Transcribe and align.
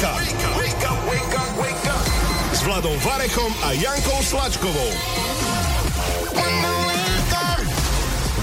Wake 0.00 0.08
up! 0.08 0.16
Wake 0.56 0.84
up, 0.88 1.00
wake 1.12 1.34
up, 1.36 1.50
wake 1.60 1.86
up! 1.92 2.04
S 2.56 2.64
Vladom 2.64 2.96
Varechom 3.04 3.52
a 3.60 3.76
Jankou 3.76 4.16
Slačkovou. 4.24 4.88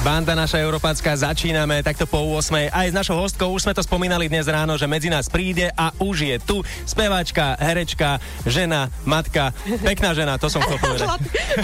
Banda 0.06 0.38
naša 0.38 0.62
európacká, 0.62 1.18
začíname 1.18 1.82
takto 1.82 2.06
po 2.06 2.22
8. 2.38 2.70
Aj 2.70 2.86
s 2.86 2.94
našou 2.94 3.18
hostkou, 3.18 3.58
už 3.58 3.66
sme 3.66 3.74
to 3.74 3.82
spomínali 3.82 4.30
dnes 4.30 4.46
ráno, 4.46 4.78
že 4.78 4.86
medzi 4.86 5.10
nás 5.10 5.34
príde 5.34 5.74
a 5.74 5.90
už 5.98 6.30
je 6.30 6.38
tu 6.38 6.62
speváčka, 6.86 7.58
herečka, 7.58 8.22
žena, 8.46 8.94
matka, 9.02 9.50
pekná 9.82 10.14
žena, 10.14 10.38
to 10.38 10.54
som 10.54 10.62
chcel 10.62 10.78
povedať. 10.78 11.10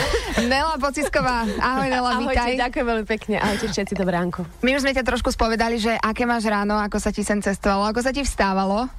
Nela 0.50 0.74
Pocisková, 0.82 1.46
ahoj 1.62 1.86
Nela, 1.86 2.18
Ahojte, 2.18 2.34
vítaj. 2.34 2.66
ďakujem 2.66 2.86
veľmi 2.90 3.06
pekne. 3.06 3.36
Ahojte 3.38 3.70
všetci, 3.70 3.94
dobré 3.94 4.18
ránko. 4.18 4.42
My 4.66 4.74
už 4.74 4.90
sme 4.90 4.98
ťa 4.98 5.06
trošku 5.06 5.30
spovedali, 5.30 5.78
že 5.78 5.94
aké 6.02 6.26
máš 6.26 6.50
ráno, 6.50 6.82
ako 6.82 6.98
sa 6.98 7.14
ti 7.14 7.22
sem 7.22 7.38
cestovalo, 7.38 7.86
ako 7.86 8.02
sa 8.02 8.10
ti 8.10 8.26
vstávalo. 8.26 8.90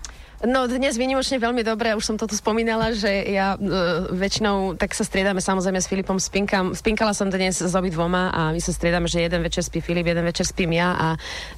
No 0.45 0.69
dnes 0.69 1.01
vynimočne 1.01 1.41
veľmi 1.41 1.65
dobre, 1.65 1.97
už 1.97 2.05
som 2.05 2.17
to 2.21 2.29
tu 2.29 2.37
spomínala, 2.37 2.93
že 2.93 3.09
ja 3.33 3.57
e, 3.57 4.13
väčšinou 4.13 4.77
tak 4.77 4.93
sa 4.93 5.01
striedame 5.01 5.41
samozrejme 5.41 5.81
s 5.81 5.89
Filipom 5.89 6.21
spinkam. 6.21 6.77
Spinkala 6.77 7.17
som 7.17 7.33
dnes 7.33 7.65
s 7.65 7.73
obi 7.73 7.89
dvoma 7.89 8.29
a 8.29 8.53
my 8.53 8.61
sa 8.61 8.77
striedame, 8.77 9.09
že 9.09 9.25
jeden 9.25 9.41
večer 9.41 9.65
spí 9.65 9.81
Filip, 9.81 10.05
jeden 10.05 10.21
večer 10.21 10.45
spím 10.45 10.77
ja 10.77 10.93
a 10.93 11.09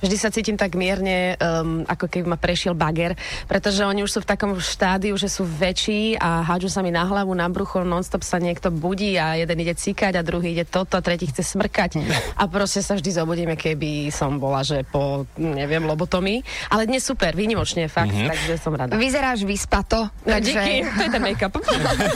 vždy 0.07 0.17
sa 0.17 0.31
cítim 0.31 0.55
tak 0.55 0.79
mierne, 0.79 1.35
um, 1.35 1.83
ako 1.83 2.07
keby 2.07 2.31
ma 2.31 2.39
prešiel 2.39 2.79
bager, 2.79 3.19
pretože 3.51 3.83
oni 3.83 4.07
už 4.07 4.11
sú 4.15 4.19
v 4.23 4.31
takom 4.31 4.55
štádiu, 4.55 5.19
že 5.19 5.27
sú 5.27 5.43
väčší 5.43 6.23
a 6.23 6.47
hádžu 6.47 6.71
sa 6.71 6.79
mi 6.79 6.95
na 6.95 7.03
hlavu, 7.03 7.35
na 7.35 7.51
brucho, 7.51 7.83
nonstop 7.83 8.23
sa 8.23 8.39
niekto 8.39 8.71
budí 8.71 9.19
a 9.19 9.35
jeden 9.35 9.67
ide 9.67 9.75
cikať 9.75 10.15
a 10.15 10.23
druhý 10.23 10.55
ide 10.55 10.63
toto 10.63 10.95
a 10.95 11.03
tretí 11.03 11.27
chce 11.27 11.43
smrkať 11.43 11.99
a 12.39 12.47
proste 12.47 12.87
sa 12.87 12.95
vždy 12.95 13.11
zobudíme, 13.19 13.59
keby 13.59 14.15
som 14.15 14.39
bola, 14.39 14.63
že 14.63 14.87
po, 14.87 15.27
neviem, 15.35 15.83
lobotomii. 15.83 16.71
Ale 16.71 16.87
dnes 16.87 17.03
super, 17.03 17.35
výnimočne, 17.35 17.91
fakt, 17.91 18.15
mm-hmm. 18.15 18.31
takže 18.31 18.55
som 18.63 18.76
rada. 18.77 18.93
Vyzeráš 18.95 19.43
vyspato, 19.43 20.09
No, 20.23 20.31
takže... 20.31 20.53
díky, 20.55 20.75
to 20.87 21.03
je 21.03 21.11
ten 21.11 21.23
make-up. 21.23 21.55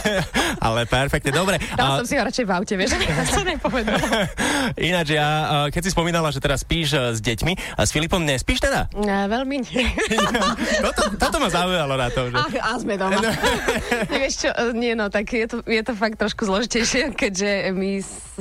Ale 0.66 0.84
perfektne, 0.84 1.30
dobre. 1.30 1.56
Dala 1.72 1.98
som 1.98 2.06
si 2.06 2.14
ho 2.14 2.22
radšej 2.22 2.44
v 2.44 2.52
aute, 2.52 2.74
vieš, 2.74 2.90
to 2.94 3.32
som 3.32 3.44
nepovedala. 3.44 4.28
Ináč 4.90 5.08
ja, 5.10 5.26
a, 5.26 5.44
keď 5.68 5.82
si 5.82 5.90
spomínala, 5.90 6.28
že 6.28 6.38
teraz 6.38 6.60
spíš 6.60 6.92
e, 6.92 7.12
s 7.12 7.20
deťmi 7.20 7.52
a 7.74 7.80
s 7.80 7.90
Filipom 7.90 8.20
nespíš 8.20 8.60
teda? 8.60 8.90
Ja, 8.94 9.24
veľmi 9.26 9.56
nie. 9.62 9.84
toto, 10.84 11.02
toto 11.16 11.36
ma 11.38 11.48
zaujalo 11.48 11.94
na 11.94 12.08
to, 12.08 12.28
že... 12.28 12.36
Ach, 12.36 12.52
a 12.52 12.70
sme 12.76 12.94
doma. 12.94 13.20
Vieš 14.10 14.34
čo, 14.38 14.50
e, 14.50 14.74
nie 14.74 14.92
no, 14.92 15.08
tak 15.08 15.26
je 15.26 15.46
to, 15.46 15.62
je 15.62 15.80
to 15.80 15.92
fakt 15.92 16.16
trošku 16.16 16.44
zložitejšie, 16.44 17.14
keďže 17.14 17.50
my 17.72 17.90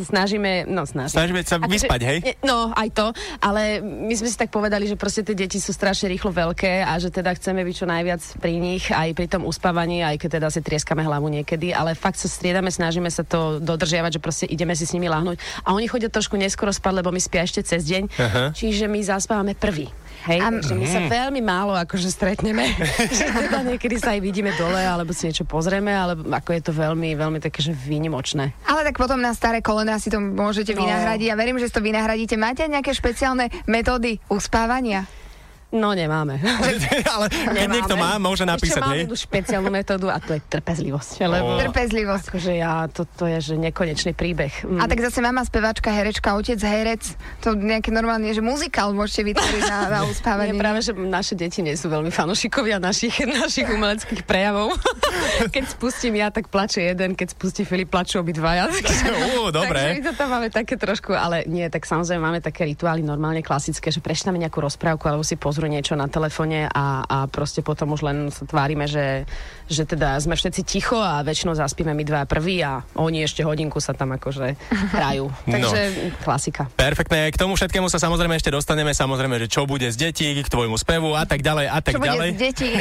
snažíme, 0.02 0.52
no 0.66 0.84
snažíme. 0.84 1.14
Snažíme 1.14 1.42
sa 1.42 1.56
Akože- 1.58 1.70
vyspať, 1.70 2.02
hej? 2.04 2.18
Nie, 2.22 2.36
No, 2.42 2.72
aj 2.72 2.90
to, 2.92 3.06
ale 3.40 3.78
my 3.80 4.12
sme 4.12 4.26
si 4.26 4.36
tak 4.36 4.50
povedali, 4.50 4.84
že 4.84 4.96
proste 4.96 5.22
tie 5.22 5.38
deti 5.38 5.60
sú 5.60 5.70
strašne 5.70 6.10
rýchlo 6.10 6.32
veľké 6.32 6.82
a 6.82 6.98
že 6.98 7.10
teda 7.10 7.30
chceme 7.32 7.62
byť 7.62 7.76
čo 7.76 7.86
najviac 7.86 8.09
pri 8.18 8.56
nich, 8.56 8.88
aj 8.88 9.12
pri 9.12 9.28
tom 9.28 9.44
uspávaní, 9.44 10.02
aj 10.02 10.18
keď 10.18 10.30
teda 10.34 10.48
si 10.48 10.60
trieskame 10.60 11.02
hlavu 11.02 11.28
niekedy, 11.28 11.70
ale 11.70 11.94
fakt 11.94 12.16
sa 12.16 12.26
striedame, 12.26 12.70
snažíme 12.70 13.08
sa 13.08 13.22
to 13.22 13.60
dodržiavať, 13.60 14.16
že 14.16 14.20
proste 14.20 14.46
ideme 14.46 14.72
si 14.72 14.84
s 14.84 14.92
nimi 14.92 15.06
lahnúť. 15.06 15.36
A 15.62 15.72
oni 15.72 15.86
chodia 15.86 16.08
trošku 16.08 16.34
neskoro 16.34 16.70
spať, 16.70 16.94
lebo 16.96 17.10
my 17.10 17.18
spia 17.18 17.42
ešte 17.42 17.62
cez 17.62 17.84
deň, 17.84 18.04
Aha. 18.16 18.44
čiže 18.52 18.86
my 18.86 19.00
zaspávame 19.00 19.54
prvý. 19.54 19.92
Hej, 20.22 20.40
A- 20.40 20.52
takže 20.52 20.74
my 20.74 20.86
sa 20.86 21.00
veľmi 21.02 21.40
málo 21.40 21.74
akože 21.74 22.08
stretneme, 22.08 22.76
že 23.12 23.26
teda 23.26 23.64
niekedy 23.64 23.96
sa 23.96 24.12
aj 24.12 24.20
vidíme 24.20 24.52
dole, 24.54 24.80
alebo 24.80 25.12
si 25.12 25.26
niečo 25.26 25.44
pozrieme, 25.44 25.92
ale 25.92 26.16
ako 26.16 26.50
je 26.52 26.62
to 26.62 26.72
veľmi, 26.72 27.14
veľmi 27.14 27.40
také, 27.40 27.60
že 27.62 27.72
výnimočné. 27.72 28.52
Ale 28.64 28.82
tak 28.84 28.96
potom 28.96 29.18
na 29.18 29.32
staré 29.32 29.60
kolena 29.60 29.96
si 29.96 30.08
to 30.08 30.18
môžete 30.18 30.72
No. 30.72 30.84
vynahradiť. 30.84 31.26
Ja 31.26 31.36
verím, 31.36 31.56
že 31.56 31.68
si 31.68 31.74
to 31.74 31.80
vynahradíte. 31.80 32.36
Máte 32.36 32.64
nejaké 32.64 32.92
špeciálne 32.92 33.48
metódy 33.66 34.20
uspávania? 34.28 35.04
No 35.70 35.94
nemáme. 35.94 36.42
Ale 37.14 37.30
keď 37.30 37.68
niekto 37.70 37.94
má, 37.94 38.18
môže 38.18 38.42
napísať, 38.42 38.82
Ešte 38.82 38.90
hej? 38.90 39.06
máme 39.06 39.14
špeciálnu 39.14 39.70
metódu 39.70 40.10
a 40.10 40.18
to 40.18 40.34
je 40.34 40.42
trpezlivosť. 40.42 41.30
Lebo 41.30 41.62
Trpezlivosť. 41.62 42.26
akože 42.34 42.54
ja, 42.58 42.90
to, 42.90 43.06
to 43.06 43.30
je 43.30 43.38
že 43.38 43.54
nekonečný 43.54 44.18
príbeh. 44.18 44.66
Mm. 44.66 44.82
A 44.82 44.90
tak 44.90 44.98
zase 45.06 45.22
mama 45.22 45.46
spevačka, 45.46 45.94
herečka, 45.94 46.34
otec 46.34 46.58
herec, 46.58 47.14
to 47.46 47.54
nejaké 47.54 47.94
normálne, 47.94 48.34
že 48.34 48.42
muzikál 48.42 48.98
môžete 48.98 49.30
vytvoriť 49.30 49.64
na, 49.70 49.80
na 49.94 50.00
uspávanie. 50.10 50.58
Nie, 50.58 50.62
práve, 50.66 50.82
že 50.82 50.98
naše 50.98 51.38
deti 51.38 51.62
nie 51.62 51.78
sú 51.78 51.86
veľmi 51.94 52.10
fanúšikovia 52.10 52.82
našich, 52.82 53.22
našich 53.30 53.70
umeleckých 53.70 54.26
prejavov. 54.26 54.74
keď 55.54 55.70
spustím 55.70 56.18
ja, 56.18 56.34
tak 56.34 56.50
plače 56.50 56.82
jeden, 56.82 57.14
keď 57.14 57.38
spustí 57.38 57.62
Filip, 57.62 57.94
plačú 57.94 58.26
obidvaja. 58.26 58.74
Ú, 59.38 59.54
dobre. 59.54 59.78
Takže 59.78 60.02
my 60.02 60.02
to 60.02 60.14
tam 60.18 60.30
máme 60.34 60.50
také 60.50 60.82
trošku, 60.82 61.14
ale 61.14 61.46
nie, 61.46 61.70
tak 61.70 61.86
samozrejme 61.86 62.22
máme 62.26 62.40
také 62.42 62.66
rituály 62.66 63.06
normálne 63.06 63.46
klasické, 63.46 63.94
že 63.94 64.02
prečítame 64.02 64.42
nejakú 64.42 64.66
rozprávku 64.66 65.06
alebo 65.06 65.22
si 65.22 65.38
pozrú 65.60 65.76
niečo 65.76 66.00
na 66.00 66.08
telefóne 66.08 66.72
a, 66.72 67.04
a 67.04 67.18
proste 67.28 67.60
potom 67.60 67.92
už 67.92 68.08
len 68.08 68.32
sa 68.32 68.48
tvárime, 68.48 68.88
že, 68.88 69.28
že 69.68 69.84
teda 69.84 70.16
sme 70.24 70.40
všetci 70.40 70.64
ticho 70.64 70.96
a 70.96 71.20
väčšinou 71.20 71.52
zaspíme 71.52 71.92
my 71.92 72.08
dva 72.08 72.24
prví 72.24 72.64
a 72.64 72.88
oni 72.96 73.28
ešte 73.28 73.44
hodinku 73.44 73.84
sa 73.84 73.92
tam 73.92 74.16
akože 74.16 74.56
hrajú. 74.96 75.28
Takže 75.52 76.16
klasika. 76.24 76.72
Perfektné, 76.80 77.28
k 77.28 77.36
tomu 77.36 77.60
všetkému 77.60 77.92
sa 77.92 78.00
samozrejme 78.00 78.40
ešte 78.40 78.56
dostaneme, 78.56 78.96
samozrejme, 78.96 79.36
že 79.36 79.52
čo 79.52 79.68
bude 79.68 79.92
z 79.92 80.00
detí, 80.00 80.32
k 80.32 80.48
tvojmu 80.48 80.80
spevu 80.80 81.12
a 81.12 81.28
tak 81.28 81.44
ďalej 81.44 81.68
a 81.68 81.78
tak 81.84 82.00
Čo 82.00 82.08
bude 82.08 82.08
ďalej. 82.08 82.30
z 82.32 82.40
detí? 82.40 82.72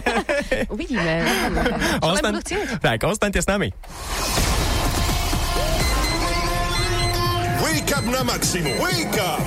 Uvidíme. 0.76 1.24
Ostan- 2.04 2.44
tak, 2.76 3.08
ostaňte 3.08 3.40
s 3.40 3.48
nami. 3.48 3.72
Wake 7.64 7.88
up 7.96 8.04
na 8.04 8.20
maximum. 8.20 8.76
Wake 8.76 9.16
up! 9.16 9.40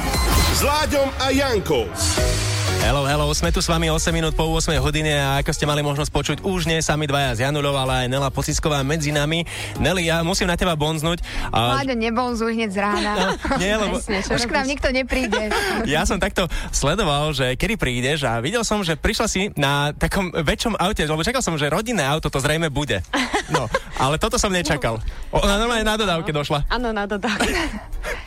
S 0.55 0.63
Láďom 0.65 1.09
a 1.19 1.29
Jankou. 1.29 2.54
Hello, 2.85 3.01
hello, 3.01 3.25
sme 3.33 3.49
tu 3.49 3.65
s 3.65 3.65
vami 3.65 3.89
8 3.89 4.13
minút 4.13 4.37
po 4.37 4.45
8 4.45 4.77
hodine 4.77 5.17
a 5.17 5.41
ako 5.41 5.57
ste 5.57 5.65
mali 5.65 5.81
možnosť 5.81 6.11
počuť, 6.13 6.37
už 6.45 6.69
nie 6.69 6.77
sami 6.85 7.09
dvaja 7.09 7.33
z 7.33 7.39
Janulov, 7.49 7.73
ale 7.73 8.05
aj 8.05 8.13
Nela 8.13 8.29
Pocisková 8.29 8.85
medzi 8.85 9.09
nami. 9.09 9.41
Nelly, 9.81 10.05
ja 10.05 10.21
musím 10.21 10.45
na 10.45 10.53
teba 10.53 10.77
bonznúť. 10.77 11.25
A, 11.49 11.81
Láďo, 11.81 11.97
nebonzuj 11.97 12.53
hneď 12.53 12.69
z 12.69 12.77
rána. 12.77 13.41
nie, 13.57 13.73
lebo 13.73 13.97
Presne, 13.97 14.21
Už 14.37 14.45
k 14.45 14.53
nám 14.53 14.69
nikto 14.69 14.93
nepríde. 14.93 15.49
ja 15.97 16.05
som 16.05 16.21
takto 16.21 16.45
sledoval, 16.69 17.33
že 17.33 17.57
kedy 17.57 17.73
prídeš 17.73 18.21
a 18.21 18.37
videl 18.37 18.61
som, 18.61 18.85
že 18.85 18.93
prišla 18.93 19.25
si 19.33 19.49
na 19.57 19.89
takom 19.89 20.29
väčšom 20.29 20.77
aute, 20.77 21.09
lebo 21.09 21.25
čakal 21.25 21.41
som, 21.41 21.57
že 21.57 21.73
rodinné 21.73 22.05
auto 22.05 22.29
to 22.29 22.37
zrejme 22.37 22.69
bude. 22.69 23.01
No, 23.49 23.65
ale 23.97 24.21
toto 24.21 24.37
som 24.37 24.53
nečakal. 24.53 25.01
Ona 25.33 25.57
normálne 25.57 25.89
na 25.89 25.97
dodávke 25.97 26.29
došla. 26.29 26.69
Áno, 26.69 26.93
na 26.93 27.09
dodávku. 27.09 27.49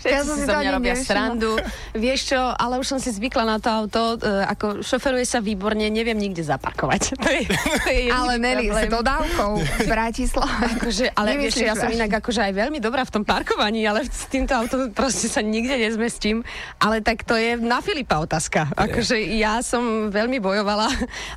Ja 0.07 0.23
som 0.23 0.39
si 0.39 0.47
si 0.47 0.51
to 0.51 0.55
mňa 0.55 0.73
robia 0.79 0.95
nevšimla. 0.95 1.11
srandu. 1.11 1.53
Vieš 1.95 2.21
čo, 2.35 2.41
ale 2.41 2.79
už 2.79 2.87
som 2.87 2.99
si 3.03 3.11
zvykla 3.11 3.45
na 3.45 3.57
to 3.59 3.69
auto, 3.69 4.03
e, 4.19 4.48
ako 4.49 4.81
šoferuje 4.81 5.29
sa 5.29 5.45
výborne, 5.45 5.93
neviem 5.93 6.17
nikde 6.17 6.41
zaparkovať. 6.41 7.03
To 7.19 7.29
je, 7.35 7.45
to 7.51 7.91
je 7.93 8.01
jediný 8.09 8.15
Ale 8.15 8.33
Nelly, 8.41 8.67
s 8.73 8.89
dodávkou 8.89 9.51
z 9.61 9.89
Bratislavy. 9.93 10.65
Akože, 10.79 11.05
ale 11.13 11.37
vieš, 11.37 11.61
ja 11.61 11.75
som 11.77 11.91
inak 11.91 12.23
akože 12.23 12.41
aj 12.41 12.53
veľmi 12.57 12.79
dobrá 12.81 13.05
v 13.05 13.21
tom 13.21 13.25
parkovaní, 13.27 13.85
ale 13.85 14.07
s 14.07 14.31
týmto 14.31 14.57
autom 14.57 14.95
proste 14.95 15.29
sa 15.29 15.45
nikde 15.45 15.77
nezmestím. 15.77 16.47
Ale 16.81 17.05
tak 17.05 17.27
to 17.27 17.37
je 17.37 17.59
na 17.59 17.83
Filipa 17.85 18.23
otázka. 18.23 18.71
Akože 18.73 19.19
ja 19.37 19.61
som 19.61 20.09
veľmi 20.09 20.41
bojovala, 20.41 20.89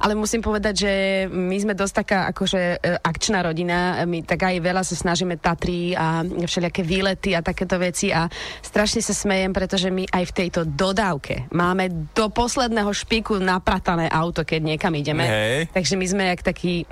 ale 0.03 0.13
musím 0.15 0.39
povedať, 0.45 0.73
že 0.85 0.93
my 1.27 1.57
sme 1.59 1.73
dosť 1.73 1.93
taká 2.05 2.19
akože 2.31 2.61
e, 2.77 2.77
akčná 3.01 3.41
rodina. 3.41 3.99
My 4.05 4.23
tak 4.23 4.47
aj 4.47 4.61
veľa 4.61 4.85
sa 4.85 4.95
snažíme 4.95 5.41
Tatry 5.41 5.97
a 5.97 6.23
všelijaké 6.23 6.85
výlety 6.85 7.33
a 7.33 7.43
takéto 7.43 7.81
veci 7.81 8.13
a 8.13 8.29
strašne 8.61 9.01
sa 9.01 9.17
smejem, 9.17 9.51
pretože 9.51 9.89
my 9.89 10.07
aj 10.07 10.23
v 10.29 10.35
tejto 10.45 10.61
dodávke 10.63 11.49
máme 11.51 12.11
do 12.13 12.29
posledného 12.29 12.90
špiku 12.91 13.39
napratané 13.41 14.07
auto, 14.07 14.45
keď 14.45 14.61
niekam 14.75 14.93
ideme. 14.95 15.25
Hej. 15.25 15.59
Takže 15.73 15.95
my 15.97 16.05
sme 16.05 16.23
jak 16.31 16.41
taký 16.45 16.85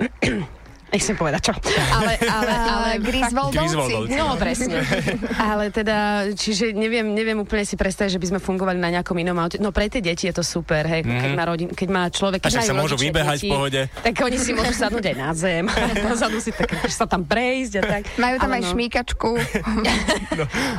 Nechcem 0.90 1.14
povedať 1.14 1.50
čo. 1.50 1.54
Ale, 1.94 2.18
ale, 2.36 2.52
ale 2.52 2.88
Griswoldovci. 2.98 3.58
Griswoldovci. 3.58 4.16
No, 4.18 4.34
presne. 4.34 4.82
Ale 5.50 5.70
teda, 5.70 6.28
čiže 6.34 6.74
neviem, 6.74 7.06
neviem 7.14 7.38
úplne 7.38 7.62
si 7.64 7.78
predstaviť, 7.78 8.18
že 8.18 8.20
by 8.20 8.26
sme 8.36 8.40
fungovali 8.42 8.78
na 8.78 8.90
nejakom 8.98 9.14
inom 9.16 9.38
aute. 9.38 9.56
No 9.62 9.70
pre 9.70 9.86
tie 9.86 10.02
deti 10.02 10.26
je 10.26 10.34
to 10.34 10.44
super, 10.44 10.84
hej, 10.84 11.06
mm-hmm. 11.06 11.22
keď 11.22 11.30
má, 11.32 11.44
rodin, 11.46 11.68
keď 11.70 11.88
má 11.88 12.02
človek... 12.10 12.40
Keď 12.42 12.66
sa 12.66 12.76
môžu 12.76 12.98
vybehať 12.98 13.38
v 13.38 13.42
deti, 13.46 13.50
pohode. 13.50 13.80
Tak 14.02 14.14
oni 14.18 14.38
si 14.38 14.50
môžu 14.52 14.74
sadnúť 14.74 15.04
aj 15.14 15.16
na 15.16 15.30
zem. 15.32 15.64
Pozadu 16.06 16.38
si 16.42 16.50
tak, 16.50 16.70
sa 16.90 17.06
tam 17.06 17.22
prejsť 17.22 17.72
a 17.78 17.82
tak. 17.86 18.02
Majú 18.18 18.36
tam 18.42 18.50
Ale 18.50 18.56
aj 18.58 18.62
no, 18.66 18.70
šmíkačku. 18.74 19.30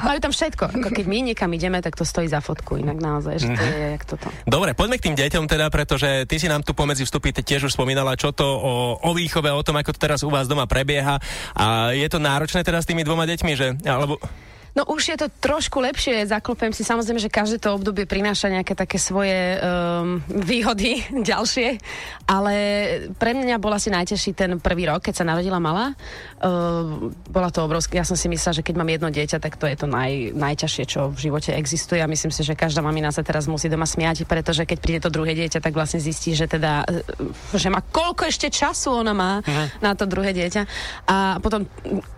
Majú 0.04 0.19
tam 0.19 0.31
všetko. 0.36 0.64
Ako 0.75 0.90
keď 0.92 1.06
my 1.07 1.18
niekam 1.31 1.50
ideme, 1.56 1.80
tak 1.80 1.96
to 1.96 2.04
stojí 2.04 2.28
za 2.28 2.44
fotku. 2.44 2.78
Inak 2.78 3.00
naozaj, 3.00 3.36
že 3.40 3.48
to 3.56 3.64
je 3.64 3.78
jak 3.96 4.04
toto. 4.06 4.28
Dobre, 4.44 4.75
poďme 4.75 5.00
k 5.00 5.12
tým 5.12 5.16
deťom 5.16 5.46
teda, 5.48 5.72
pretože 5.72 6.28
ty 6.28 6.36
si 6.36 6.52
nám 6.52 6.68
tu 6.68 6.75
pomedzi 6.75 7.07
vstupy 7.07 7.31
tiež 7.31 7.72
už 7.72 7.74
spomínala, 7.74 8.19
čo 8.19 8.36
to 8.36 8.46
o, 8.46 8.74
o 9.00 9.10
výchove, 9.16 9.50
o 9.50 9.64
tom, 9.64 9.80
ako 9.80 9.96
to 9.96 10.00
teraz 10.01 10.25
u 10.25 10.33
vás 10.33 10.50
doma 10.50 10.65
prebieha. 10.65 11.21
A 11.53 11.94
je 11.94 12.09
to 12.09 12.18
náročné 12.18 12.65
teda 12.65 12.81
s 12.81 12.89
tými 12.89 13.06
dvoma 13.06 13.30
deťmi, 13.30 13.53
že? 13.53 13.77
Alebo... 13.86 14.18
No 14.71 14.88
už 14.88 15.12
je 15.12 15.18
to 15.19 15.27
trošku 15.27 15.83
lepšie, 15.83 16.23
zaklopem 16.31 16.71
si 16.71 16.88
samozrejme, 16.88 17.19
že 17.19 17.27
každé 17.27 17.59
to 17.59 17.75
obdobie 17.75 18.07
prináša 18.07 18.47
nejaké 18.47 18.71
také 18.71 18.95
svoje 18.95 19.59
um, 19.59 20.23
výhody 20.31 21.03
ďalšie, 21.31 21.75
ale 22.23 22.56
pre 23.19 23.35
mňa 23.35 23.59
bol 23.59 23.75
asi 23.75 23.91
najtežší 23.91 24.31
ten 24.31 24.51
prvý 24.63 24.88
rok, 24.88 25.03
keď 25.03 25.23
sa 25.23 25.27
narodila 25.27 25.59
mala. 25.59 25.91
Uh, 26.39 27.12
bola 27.27 27.51
to 27.51 27.68
obrovské, 27.68 28.00
ja 28.00 28.07
som 28.07 28.15
si 28.15 28.31
myslela, 28.31 28.63
že 28.63 28.65
keď 28.65 28.75
mám 28.79 28.88
jedno 28.88 29.09
dieťa, 29.12 29.44
tak 29.44 29.59
to 29.59 29.68
je 29.68 29.75
to 29.75 29.91
naj, 29.91 30.31
najťažšie, 30.39 30.83
čo 30.88 31.12
v 31.12 31.19
živote 31.19 31.51
existuje 31.51 32.00
a 32.00 32.07
myslím 32.07 32.31
si, 32.31 32.47
že 32.47 32.56
každá 32.56 32.79
mamina 32.79 33.12
sa 33.12 33.27
teraz 33.27 33.51
musí 33.51 33.68
doma 33.68 33.83
smiať, 33.83 34.23
pretože 34.23 34.63
keď 34.63 34.77
príde 34.79 35.00
to 35.03 35.12
druhé 35.12 35.35
dieťa, 35.35 35.59
tak 35.59 35.75
vlastne 35.75 36.00
zistí, 36.00 36.31
že 36.31 36.47
teda, 36.47 36.88
uh, 36.88 37.59
že 37.59 37.68
má 37.68 37.83
koľko 37.83 38.23
ešte 38.23 38.47
času 38.47 39.03
ona 39.03 39.12
má 39.12 39.44
uh-huh. 39.44 39.68
na 39.83 39.91
to 40.00 40.07
druhé 40.07 40.31
dieťa. 40.31 40.63
A 41.12 41.44
potom 41.44 41.68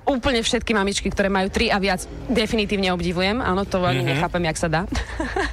úplne 0.05 0.45
všetky 0.45 0.75
mamičky, 0.77 1.09
ktoré 1.09 1.33
majú 1.33 1.49
tri 1.49 1.73
a 1.73 1.81
viac, 1.81 2.05
definitívne 2.43 2.91
obdivujem. 2.91 3.39
Áno, 3.39 3.63
to 3.63 3.79
ani 3.87 4.03
mm-hmm. 4.03 4.11
nechápem, 4.19 4.43
jak 4.51 4.57
sa 4.59 4.67
dá. 4.67 4.81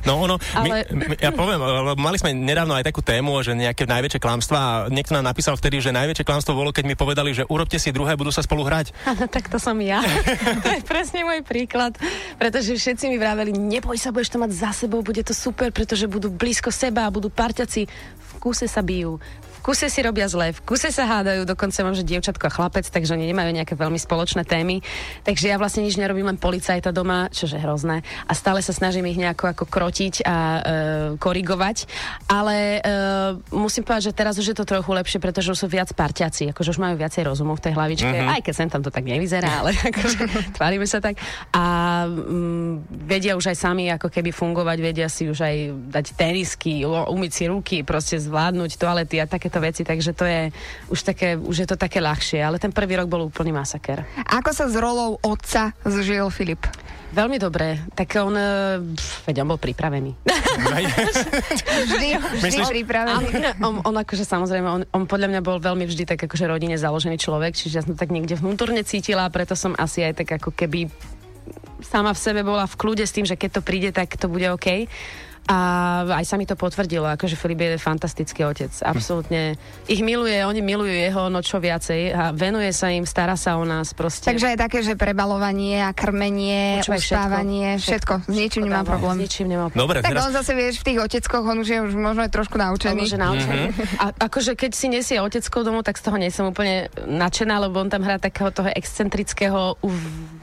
No 0.09 0.17
ono, 0.27 0.41
Ale... 0.57 0.89
my, 0.91 1.15
ja 1.21 1.31
poviem, 1.31 1.61
mali 2.01 2.17
sme 2.17 2.33
nedávno 2.33 2.73
aj 2.73 2.89
takú 2.89 3.05
tému, 3.05 3.37
že 3.45 3.53
nejaké 3.53 3.85
najväčšie 3.85 4.19
klamstvá 4.19 4.89
niekto 4.89 5.13
nám 5.13 5.29
napísal 5.29 5.55
vtedy, 5.55 5.79
že 5.79 5.93
najväčšie 5.93 6.25
klamstvo 6.25 6.57
bolo, 6.57 6.73
keď 6.73 6.85
mi 6.89 6.97
povedali, 6.97 7.37
že 7.37 7.45
urobte 7.47 7.77
si 7.77 7.93
druhé, 7.93 8.17
budú 8.17 8.33
sa 8.33 8.41
spolu 8.41 8.65
hrať. 8.65 8.97
Áno, 9.13 9.29
tak 9.29 9.53
to 9.53 9.61
som 9.61 9.77
ja. 9.79 10.01
to 10.65 10.69
je 10.73 10.83
presne 10.83 11.23
môj 11.23 11.45
príklad, 11.45 11.95
pretože 12.41 12.75
všetci 12.75 13.13
mi 13.13 13.21
vraveli, 13.21 13.53
neboj 13.53 14.01
sa, 14.01 14.11
budeš 14.11 14.35
to 14.35 14.39
mať 14.41 14.51
za 14.57 14.71
sebou, 14.73 15.05
bude 15.05 15.21
to 15.21 15.37
super, 15.37 15.69
pretože 15.71 16.09
budú 16.09 16.33
blízko 16.33 16.73
seba 16.73 17.07
a 17.07 17.13
budú 17.13 17.29
parťaci 17.29 17.87
v 17.87 18.33
kuse 18.41 18.65
sa 18.67 18.81
bijú, 18.81 19.21
kuse 19.61 19.87
si 19.93 20.01
robia 20.01 20.27
zle, 20.27 20.57
v 20.57 20.61
kuse 20.65 20.89
sa 20.89 21.05
hádajú, 21.05 21.45
dokonca 21.45 21.85
mám, 21.85 21.93
že 21.93 22.03
dievčatko 22.03 22.49
a 22.49 22.53
chlapec, 22.53 22.89
takže 22.89 23.15
oni 23.15 23.29
nemajú 23.29 23.51
nejaké 23.53 23.77
veľmi 23.77 24.01
spoločné 24.01 24.49
témy. 24.49 24.81
Takže 25.23 25.53
ja 25.53 25.61
vlastne 25.61 25.85
nič 25.85 26.01
nerobím, 26.01 26.27
len 26.27 26.41
policajta 26.41 26.91
doma, 26.91 27.29
čože 27.29 27.61
hrozné. 27.61 28.01
A 28.25 28.33
stále 28.33 28.65
sa 28.65 28.73
snažím 28.73 29.05
ich 29.07 29.21
nejako 29.21 29.53
ako 29.53 29.65
krotiť 29.69 30.25
a 30.25 30.37
e, 30.39 30.61
korigovať. 31.21 31.77
Ale 32.33 32.57
e, 32.57 32.81
musím 33.53 33.85
povedať, 33.85 34.11
že 34.11 34.17
teraz 34.17 34.41
už 34.41 34.53
je 34.53 34.57
to 34.57 34.65
trochu 34.65 34.91
lepšie, 34.97 35.19
pretože 35.21 35.53
už 35.53 35.59
sú 35.61 35.69
viac 35.69 35.93
parťaci, 35.93 36.57
akože 36.57 36.73
už 36.73 36.81
majú 36.81 36.97
viacej 36.97 37.29
rozumu 37.29 37.53
v 37.59 37.63
tej 37.69 37.73
hlavičke, 37.77 38.17
mm-hmm. 38.17 38.35
aj 38.39 38.41
keď 38.41 38.55
sem 38.57 38.69
tam 38.73 38.81
to 38.81 38.89
tak 38.89 39.05
nevyzerá, 39.05 39.51
ale 39.61 39.77
akože 39.77 40.57
tvárime 40.57 40.89
sa 40.89 41.05
tak. 41.05 41.21
A 41.53 41.65
mm, 42.09 42.89
vedia 43.05 43.37
už 43.37 43.53
aj 43.53 43.57
sami 43.61 43.93
ako 43.93 44.09
keby 44.09 44.33
fungovať, 44.33 44.79
vedia 44.81 45.09
si 45.13 45.29
už 45.29 45.45
aj 45.45 45.57
dať 45.93 46.07
tenisky, 46.17 46.87
umyť 46.87 47.33
si 47.35 47.45
ruky, 47.51 47.77
proste 47.85 48.17
zvládnuť 48.17 48.81
toalety 48.81 49.21
a 49.21 49.29
také 49.29 49.50
takéto 49.51 49.67
veci, 49.67 49.83
takže 49.83 50.15
to 50.15 50.23
je 50.23 50.55
už, 50.95 51.01
také, 51.03 51.35
už 51.35 51.67
je 51.67 51.67
to 51.67 51.75
také 51.75 51.99
ľahšie, 51.99 52.39
ale 52.39 52.63
ten 52.63 52.71
prvý 52.71 52.95
rok 52.95 53.11
bol 53.11 53.27
úplný 53.27 53.51
masaker. 53.51 54.07
Ako 54.31 54.55
sa 54.55 54.71
s 54.71 54.79
rolou 54.79 55.19
otca 55.27 55.75
zžil 55.83 56.31
Filip? 56.31 56.63
Veľmi 57.11 57.43
dobre. 57.43 57.83
Tak 57.99 58.23
on, 58.23 58.39
pff, 58.95 59.27
veď 59.27 59.43
on 59.43 59.51
bol 59.51 59.59
pripravený. 59.59 60.15
vždy, 61.91 62.09
vždy 62.39 62.59
pripravený. 62.63 63.27
On, 63.59 63.83
on, 63.83 63.91
on 63.91 63.95
akože 63.99 64.23
samozrejme, 64.23 64.69
on, 64.71 64.83
on 64.95 65.03
podľa 65.11 65.35
mňa 65.35 65.41
bol 65.43 65.59
veľmi 65.59 65.91
vždy 65.91 66.07
tak 66.07 66.23
akože 66.31 66.47
rodine 66.47 66.79
založený 66.79 67.19
človek, 67.19 67.59
čiže 67.59 67.75
ja 67.75 67.83
som 67.83 67.99
tak 67.99 68.15
niekde 68.15 68.39
vnútorne 68.39 68.87
cítila, 68.87 69.27
preto 69.35 69.59
som 69.59 69.75
asi 69.75 70.07
aj 70.07 70.23
tak 70.23 70.39
ako 70.39 70.55
keby 70.55 70.87
sama 71.83 72.15
v 72.15 72.23
sebe 72.23 72.47
bola 72.47 72.71
v 72.71 72.79
kľude 72.79 73.03
s 73.03 73.11
tým, 73.11 73.27
že 73.27 73.35
keď 73.35 73.59
to 73.59 73.67
príde, 73.67 73.91
tak 73.91 74.15
to 74.15 74.31
bude 74.31 74.47
OK. 74.47 74.87
A 75.49 75.59
aj 76.21 76.25
sa 76.29 76.37
mi 76.39 76.47
to 76.47 76.55
potvrdilo, 76.55 77.09
akože 77.11 77.35
Filip 77.35 77.59
je 77.59 77.81
fantastický 77.81 78.47
otec. 78.47 78.71
Absolútne. 78.87 79.59
Ich 79.91 79.99
miluje, 80.05 80.37
oni 80.47 80.63
milujú 80.63 80.95
jeho, 80.95 81.27
no 81.27 81.43
čo 81.43 81.59
viacej. 81.59 82.15
A 82.15 82.23
venuje 82.31 82.71
sa 82.71 82.93
im, 82.93 83.03
stará 83.03 83.35
sa 83.35 83.59
o 83.59 83.65
nás 83.67 83.91
proste. 83.97 84.31
Takže 84.31 84.55
aj 84.55 84.59
také, 84.69 84.79
že 84.87 84.95
prebalovanie 84.95 85.83
a 85.83 85.91
krmenie, 85.91 86.85
Počúvaj, 86.85 87.01
uspávanie, 87.03 87.69
všetko. 87.83 88.15
všetko. 88.27 88.31
S 88.31 88.37
ničím 88.37 88.63
nemá 88.71 88.83
problém. 88.87 89.17
S 89.17 89.21
ničím 89.27 89.47
nemá 89.51 89.67
problém. 89.73 89.83
Dobre, 89.83 89.99
tak 90.05 90.13
teraz... 90.15 90.23
on 90.29 90.33
zase 90.37 90.53
vieš, 90.55 90.75
v 90.81 90.85
tých 90.87 90.99
oteckoch, 91.03 91.43
on 91.43 91.59
už 91.63 91.69
je 91.69 91.79
už 91.83 91.93
možno 91.99 92.23
je 92.27 92.31
trošku 92.31 92.57
naučený. 92.59 93.03
Je 93.11 93.19
naučený. 93.19 93.65
Mm-hmm. 93.71 94.01
A 94.01 94.05
akože 94.31 94.53
keď 94.55 94.71
si 94.75 94.87
nesie 94.87 95.19
oteckov 95.19 95.67
domov, 95.67 95.83
tak 95.83 95.99
z 95.99 96.03
toho 96.07 96.17
nie 96.19 96.31
som 96.31 96.49
úplne 96.49 96.91
nadšená, 97.07 97.59
lebo 97.59 97.83
on 97.83 97.91
tam 97.91 98.07
hrá 98.07 98.23
takého 98.23 98.55
toho 98.55 98.71
excentrického 98.71 99.77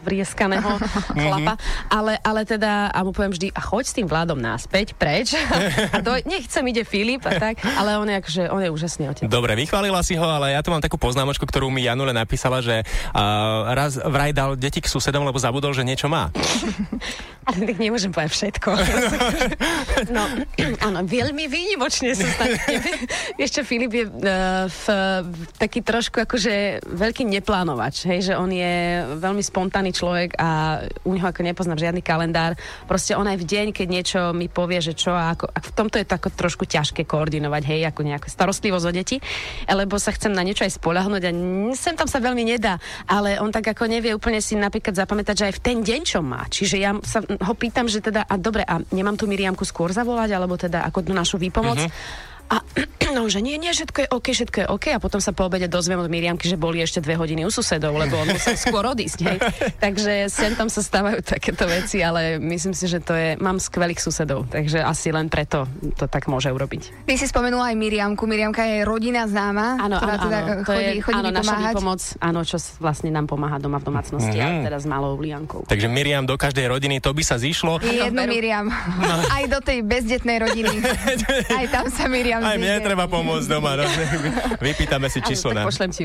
vrieskaného 0.07 0.79
chlapa. 1.19 1.59
Ale, 1.91 2.15
ale 2.23 2.41
teda, 2.47 2.91
a 2.91 2.99
mu 3.03 3.11
poviem 3.11 3.35
vždy, 3.35 3.47
a 3.51 3.59
choď 3.59 3.83
s 3.83 3.93
tým 3.95 4.07
vládom 4.07 4.39
náspäť, 4.39 4.86
preč. 4.95 5.35
a 5.95 5.99
do, 5.99 6.15
nechcem, 6.23 6.63
ide 6.69 6.87
Filip 6.87 7.25
a 7.27 7.35
tak, 7.35 7.59
ale 7.65 7.97
on 7.99 8.07
je, 8.07 8.15
akože, 8.21 8.43
on 8.47 8.61
je 8.63 8.69
úžasný 8.71 9.03
otec. 9.11 9.25
Dobre, 9.27 9.57
vychválila 9.57 9.99
si 10.05 10.15
ho, 10.15 10.23
ale 10.23 10.55
ja 10.55 10.61
tu 10.63 10.71
mám 10.71 10.83
takú 10.83 10.95
poznámočku, 10.95 11.43
ktorú 11.43 11.67
mi 11.67 11.83
Janule 11.83 12.13
napísala, 12.13 12.63
že 12.63 12.83
uh, 12.85 13.73
raz 13.73 13.99
vraj 13.99 14.31
dal 14.31 14.55
deti 14.55 14.79
k 14.79 14.87
susedom, 14.87 15.25
lebo 15.25 15.41
zabudol, 15.41 15.73
že 15.73 15.83
niečo 15.83 16.07
má. 16.07 16.31
ale 17.47 17.57
tak 17.63 17.77
nemôžem 17.79 18.11
povedať 18.11 18.31
všetko. 18.35 18.69
no, 20.15 20.23
áno, 20.83 20.99
veľmi 21.07 21.47
výnimočne 21.47 22.11
stane. 22.11 22.59
Vieš 23.39 23.51
čo, 23.55 23.61
Filip 23.63 23.91
je 23.95 24.05
uh, 24.07 24.67
v, 24.67 24.85
taký 25.55 25.79
trošku 25.79 26.23
akože 26.27 26.83
veľký 26.83 27.23
neplánovač, 27.23 28.07
hej, 28.11 28.31
že 28.31 28.33
on 28.35 28.51
je 28.51 29.03
veľmi 29.15 29.39
spontánny 29.39 29.95
človek 29.95 30.35
a 30.35 30.81
u 31.07 31.15
neho 31.15 31.27
ako 31.27 31.41
nepoznám 31.41 31.79
žiadny 31.79 32.03
kalendár. 32.03 32.59
Proste 32.83 33.15
on 33.15 33.25
aj 33.25 33.39
v 33.39 33.45
deň, 33.47 33.67
keď 33.71 33.87
niečo 33.87 34.19
mi 34.35 34.51
povie, 34.51 34.76
nevie, 34.77 34.93
že 34.93 34.93
čo 34.93 35.09
a 35.09 35.33
ako, 35.33 35.49
a 35.49 35.57
v 35.57 35.71
tomto 35.73 35.97
je 35.97 36.05
to 36.05 36.29
trošku 36.29 36.69
ťažké 36.69 37.09
koordinovať, 37.09 37.63
hej, 37.65 37.81
ako 37.89 38.05
nejaká 38.05 38.29
starostlivosť 38.29 38.85
o 38.85 38.91
deti, 38.93 39.17
lebo 39.65 39.97
sa 39.97 40.13
chcem 40.13 40.29
na 40.29 40.45
niečo 40.45 40.61
aj 40.61 40.77
spolahnúť 40.77 41.23
a 41.25 41.31
sem 41.73 41.97
tam 41.97 42.05
sa 42.05 42.21
veľmi 42.21 42.45
nedá, 42.45 42.77
ale 43.09 43.41
on 43.41 43.49
tak 43.49 43.73
ako 43.73 43.89
nevie 43.89 44.13
úplne 44.13 44.37
si 44.37 44.53
napríklad 44.53 44.93
zapamätať, 44.93 45.33
že 45.33 45.47
aj 45.49 45.53
v 45.57 45.63
ten 45.65 45.77
deň, 45.81 46.01
čo 46.05 46.21
má. 46.21 46.45
Čiže 46.45 46.77
ja 46.77 46.93
sa 47.01 47.25
ho 47.25 47.53
pýtam, 47.57 47.89
že 47.89 48.05
teda, 48.05 48.21
a 48.21 48.37
dobre, 48.37 48.61
a 48.61 48.77
nemám 48.93 49.17
tu 49.17 49.25
Miriamku 49.25 49.65
skôr 49.65 49.89
zavolať, 49.89 50.29
alebo 50.37 50.53
teda 50.53 50.85
ako 50.85 51.09
našu 51.09 51.41
výpomoc. 51.41 51.81
Uh-huh 51.81 52.26
a 52.47 52.63
no, 53.17 53.25
že 53.25 53.41
nie, 53.41 53.57
nie, 53.57 53.73
všetko 53.73 53.97
je 54.05 54.07
OK, 54.13 54.27
všetko 54.29 54.57
je 54.61 54.67
OK. 54.69 54.85
A 54.93 54.99
potom 55.01 55.17
sa 55.17 55.33
po 55.33 55.49
obede 55.49 55.65
dozviem 55.65 55.97
od 55.97 56.09
Miriamky, 56.11 56.45
že 56.45 56.59
boli 56.59 56.85
ešte 56.85 57.01
dve 57.01 57.17
hodiny 57.17 57.43
u 57.43 57.51
susedov, 57.51 57.97
lebo 57.97 58.21
on 58.21 58.29
musel 58.29 58.53
skôr 58.69 58.85
odísť. 58.85 59.19
Hej. 59.25 59.37
takže 59.81 60.13
sem 60.29 60.53
tam 60.53 60.69
sa 60.69 60.85
stávajú 60.85 61.25
takéto 61.25 61.65
veci, 61.65 62.05
ale 62.05 62.37
myslím 62.37 62.77
si, 62.77 62.85
že 62.85 63.01
to 63.01 63.17
je, 63.17 63.33
mám 63.41 63.57
skvelých 63.57 63.97
susedov, 63.97 64.45
takže 64.53 64.85
asi 64.85 65.09
len 65.09 65.33
preto 65.33 65.65
to 65.97 66.05
tak 66.05 66.29
môže 66.29 66.53
urobiť. 66.53 67.09
Ty 67.09 67.15
si 67.17 67.25
spomenula 67.25 67.73
aj 67.73 67.75
Miriamku. 67.75 68.23
Miriamka 68.29 68.63
je 68.63 68.85
rodina 68.85 69.25
známa, 69.25 69.81
áno, 69.81 69.97
ktorá 69.97 70.15
áno, 70.15 70.23
teda 70.29 70.37
áno, 70.37 70.53
chodí, 70.63 70.83
je, 70.83 70.93
chodí 71.01 71.17
áno, 71.17 71.29
naša 71.33 71.55
výpomoc, 71.57 72.01
áno, 72.21 72.39
čo 72.45 72.57
vlastne 72.77 73.09
nám 73.09 73.25
pomáha 73.25 73.57
doma 73.57 73.81
v 73.81 73.85
domácnosti 73.89 74.37
mm. 74.37 74.43
a 74.43 74.47
teda 74.69 74.77
s 74.77 74.85
malou 74.85 75.17
Liankou. 75.17 75.65
Takže 75.65 75.89
Miriam 75.89 76.23
do 76.23 76.37
každej 76.37 76.69
rodiny, 76.69 77.01
to 77.01 77.11
by 77.11 77.23
sa 77.25 77.41
zišlo. 77.41 77.81
Jednu 77.81 78.21
Miriam. 78.29 78.69
No. 78.69 79.15
Aj 79.33 79.43
do 79.49 79.59
tej 79.63 79.81
bezdetnej 79.81 80.37
rodiny. 80.43 80.75
aj 81.59 81.65
tam 81.73 81.85
sa 81.89 82.05
Miriam 82.05 82.36
Aj 82.43 82.55
mne 82.57 82.83
treba 82.83 83.05
pomôcť 83.09 83.47
doma. 83.53 83.79
No. 83.79 83.85
Vypýtame 84.61 85.07
si 85.09 85.19
číslo. 85.23 85.53
na... 85.53 85.65
pošlem 85.65 85.89
ti 85.93 86.03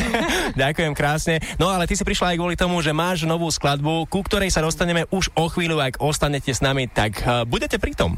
Ďakujem 0.62 0.92
krásne. 0.92 1.40
No 1.56 1.70
ale 1.70 1.88
ty 1.88 1.94
si 1.94 2.04
prišla 2.06 2.34
aj 2.34 2.36
kvôli 2.38 2.56
tomu, 2.58 2.80
že 2.80 2.94
máš 2.94 3.26
novú 3.26 3.48
skladbu, 3.50 4.06
ku 4.10 4.20
ktorej 4.22 4.50
sa 4.52 4.62
dostaneme 4.62 5.08
už 5.10 5.30
o 5.34 5.46
chvíľu, 5.50 5.80
ak 5.80 6.00
ostanete 6.02 6.52
s 6.52 6.60
nami, 6.62 6.86
tak 6.90 7.20
uh, 7.24 7.42
budete 7.48 7.78
pri 7.78 7.94
tom. 7.96 8.16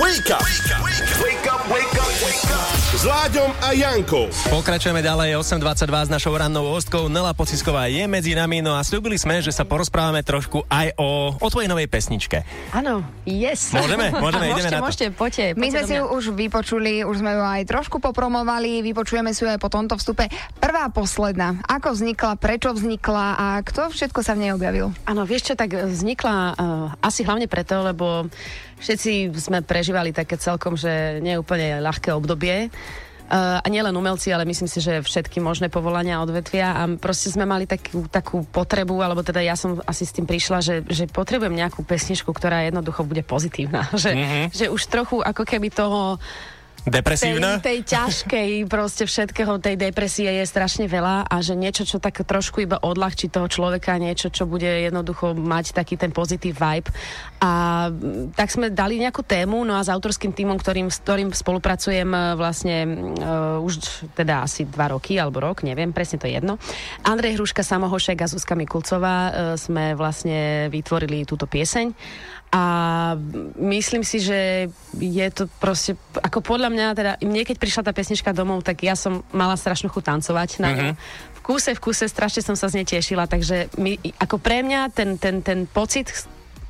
Wake 0.00 0.30
up, 0.32 0.42
wake 0.44 0.72
up, 0.72 0.82
wake 1.20 1.46
up, 1.48 1.62
wake 1.68 1.84
up. 1.84 1.89
S 2.20 3.08
Láďom 3.08 3.48
a 3.64 3.72
Jankou. 3.72 4.28
Pokračujeme 4.52 5.00
ďalej 5.00 5.40
8.22 5.40 5.88
s 5.88 6.10
našou 6.12 6.36
rannou 6.36 6.68
hostkou. 6.68 7.08
Nela 7.08 7.32
Pocisková 7.32 7.88
je 7.88 8.04
medzi 8.04 8.36
nami, 8.36 8.60
no 8.60 8.76
a 8.76 8.84
slúbili 8.84 9.16
sme, 9.16 9.40
že 9.40 9.48
sa 9.48 9.64
porozprávame 9.64 10.20
trošku 10.20 10.68
aj 10.68 11.00
o, 11.00 11.32
o 11.32 11.48
tvojej 11.48 11.72
novej 11.72 11.88
pesničke. 11.88 12.44
Áno, 12.76 13.00
yes. 13.24 13.72
Môžeme? 13.72 14.12
Môžeme, 14.20 14.52
ideme 14.52 14.68
môžete, 14.68 14.68
na 14.68 14.76
to. 14.76 14.84
Môžete, 14.84 15.06
poďte, 15.16 15.44
My 15.56 15.72
sme 15.72 15.82
si 15.88 15.94
ju 15.96 16.04
už 16.12 16.24
vypočuli 16.36 17.08
už 17.08 17.24
sme 17.24 17.32
ju 17.32 17.40
aj 17.40 17.62
trošku 17.64 18.04
popromovali, 18.04 18.84
vypočujeme 18.84 19.32
si 19.32 19.40
ju 19.40 19.48
aj 19.48 19.56
po 19.56 19.72
tomto 19.72 19.96
vstupe. 19.96 20.28
Prvá, 20.60 20.92
posledná. 20.92 21.56
Ako 21.72 21.96
vznikla, 21.96 22.36
prečo 22.36 22.76
vznikla 22.76 23.26
a 23.32 23.46
kto 23.64 23.88
všetko 23.96 24.20
sa 24.20 24.36
v 24.36 24.44
nej 24.44 24.52
objavil? 24.52 24.92
Áno, 25.08 25.24
vieš 25.24 25.48
čo, 25.48 25.54
tak 25.56 25.72
vznikla 25.72 26.36
uh, 26.36 26.52
asi 27.00 27.24
hlavne 27.24 27.48
preto, 27.48 27.80
lebo 27.80 28.28
všetci 28.80 29.30
sme 29.36 29.60
prežívali 29.60 30.10
také 30.10 30.40
celkom, 30.40 30.74
že 30.74 31.20
nie 31.20 31.36
úplne 31.36 31.78
ľahké 31.84 32.10
obdobie. 32.10 32.72
Uh, 33.30 33.62
a 33.62 33.66
nielen 33.70 33.94
umelci, 33.94 34.34
ale 34.34 34.42
myslím 34.42 34.66
si, 34.66 34.82
že 34.82 35.06
všetky 35.06 35.38
možné 35.38 35.70
povolania 35.70 36.18
a 36.18 36.26
odvetvia 36.26 36.74
a 36.74 36.82
proste 36.98 37.30
sme 37.30 37.46
mali 37.46 37.62
takú, 37.62 38.10
takú 38.10 38.42
potrebu, 38.42 38.98
alebo 38.98 39.22
teda 39.22 39.38
ja 39.38 39.54
som 39.54 39.78
asi 39.86 40.02
s 40.02 40.10
tým 40.10 40.26
prišla, 40.26 40.58
že, 40.58 40.82
že 40.90 41.06
potrebujem 41.06 41.54
nejakú 41.54 41.86
pesničku, 41.86 42.26
ktorá 42.34 42.66
jednoducho 42.66 43.06
bude 43.06 43.22
pozitívna. 43.22 43.86
Že, 43.94 44.12
mm-hmm. 44.16 44.44
že 44.50 44.66
už 44.72 44.82
trochu 44.90 45.22
ako 45.22 45.46
keby 45.46 45.70
toho 45.70 46.18
Depresívna? 46.88 47.60
Tej, 47.60 47.84
tej 47.84 47.92
ťažkej 47.92 48.50
proste 48.64 49.04
všetkého, 49.04 49.60
tej 49.60 49.76
depresie 49.76 50.32
je 50.32 50.44
strašne 50.48 50.88
veľa 50.88 51.28
a 51.28 51.36
že 51.44 51.52
niečo, 51.52 51.84
čo 51.84 52.00
tak 52.00 52.24
trošku 52.24 52.64
iba 52.64 52.80
odľahčí 52.80 53.28
toho 53.28 53.52
človeka, 53.52 54.00
niečo, 54.00 54.32
čo 54.32 54.48
bude 54.48 54.68
jednoducho 54.68 55.36
mať 55.36 55.76
taký 55.76 56.00
ten 56.00 56.08
pozitív 56.08 56.56
vibe. 56.56 56.88
A 57.44 57.86
mm, 57.92 58.32
tak 58.32 58.48
sme 58.48 58.72
dali 58.72 58.96
nejakú 58.96 59.20
tému, 59.20 59.60
no 59.68 59.76
a 59.76 59.84
s 59.84 59.92
autorským 59.92 60.32
týmom, 60.32 60.56
ktorým, 60.56 60.88
s 60.88 61.04
ktorým 61.04 61.28
spolupracujem 61.36 62.08
e, 62.08 62.18
vlastne 62.36 62.76
uh, 62.84 63.60
už 63.60 64.04
teda 64.16 64.44
asi 64.48 64.64
dva 64.64 64.92
roky 64.92 65.20
alebo 65.20 65.40
rok, 65.40 65.64
neviem, 65.64 65.92
presne 65.92 66.16
to 66.16 66.28
je 66.28 66.40
jedno. 66.40 66.56
Andrej 67.04 67.36
Hruška, 67.36 67.60
Samohošek 67.60 68.24
a 68.24 68.30
Zuzka 68.30 68.56
Mikulcová 68.56 69.16
uh, 69.28 69.32
sme 69.60 69.92
vlastne 69.92 70.68
vytvorili 70.72 71.28
túto 71.28 71.44
pieseň 71.44 71.92
a 72.50 72.64
myslím 73.62 74.02
si, 74.02 74.18
že 74.18 74.66
je 74.98 75.28
to 75.30 75.46
proste, 75.62 75.94
ako 76.18 76.42
podľa 76.42 76.74
mňa, 76.74 76.86
teda 76.98 77.12
mne 77.22 77.46
keď 77.46 77.56
prišla 77.62 77.86
tá 77.86 77.94
pesnička 77.94 78.34
domov, 78.34 78.66
tak 78.66 78.82
ja 78.82 78.98
som 78.98 79.22
mala 79.30 79.54
strašnú 79.54 79.86
chuť 79.86 80.04
tancovať 80.18 80.50
na 80.58 80.70
mm-hmm. 80.74 80.92
V 81.38 81.40
kúse, 81.46 81.70
v 81.72 81.80
kúse, 81.80 82.04
strašne 82.10 82.42
som 82.42 82.58
sa 82.58 82.66
z 82.66 82.82
nej 82.82 82.86
tešila, 82.90 83.30
takže 83.30 83.70
my, 83.78 84.02
ako 84.18 84.42
pre 84.42 84.66
mňa 84.66 84.90
ten, 84.90 85.14
ten, 85.16 85.46
ten 85.46 85.64
pocit, 85.70 86.10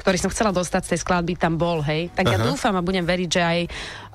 ktorý 0.01 0.17
som 0.17 0.33
chcela 0.33 0.53
dostať 0.53 0.85
z 0.85 0.91
tej 0.97 1.01
skladby, 1.05 1.37
tam 1.37 1.61
bol, 1.61 1.85
hej. 1.85 2.09
Tak 2.13 2.25
Aha. 2.29 2.33
ja 2.33 2.39
dúfam 2.41 2.73
a 2.77 2.85
budem 2.85 3.05
veriť, 3.05 3.29
že 3.29 3.43
aj, 3.45 3.61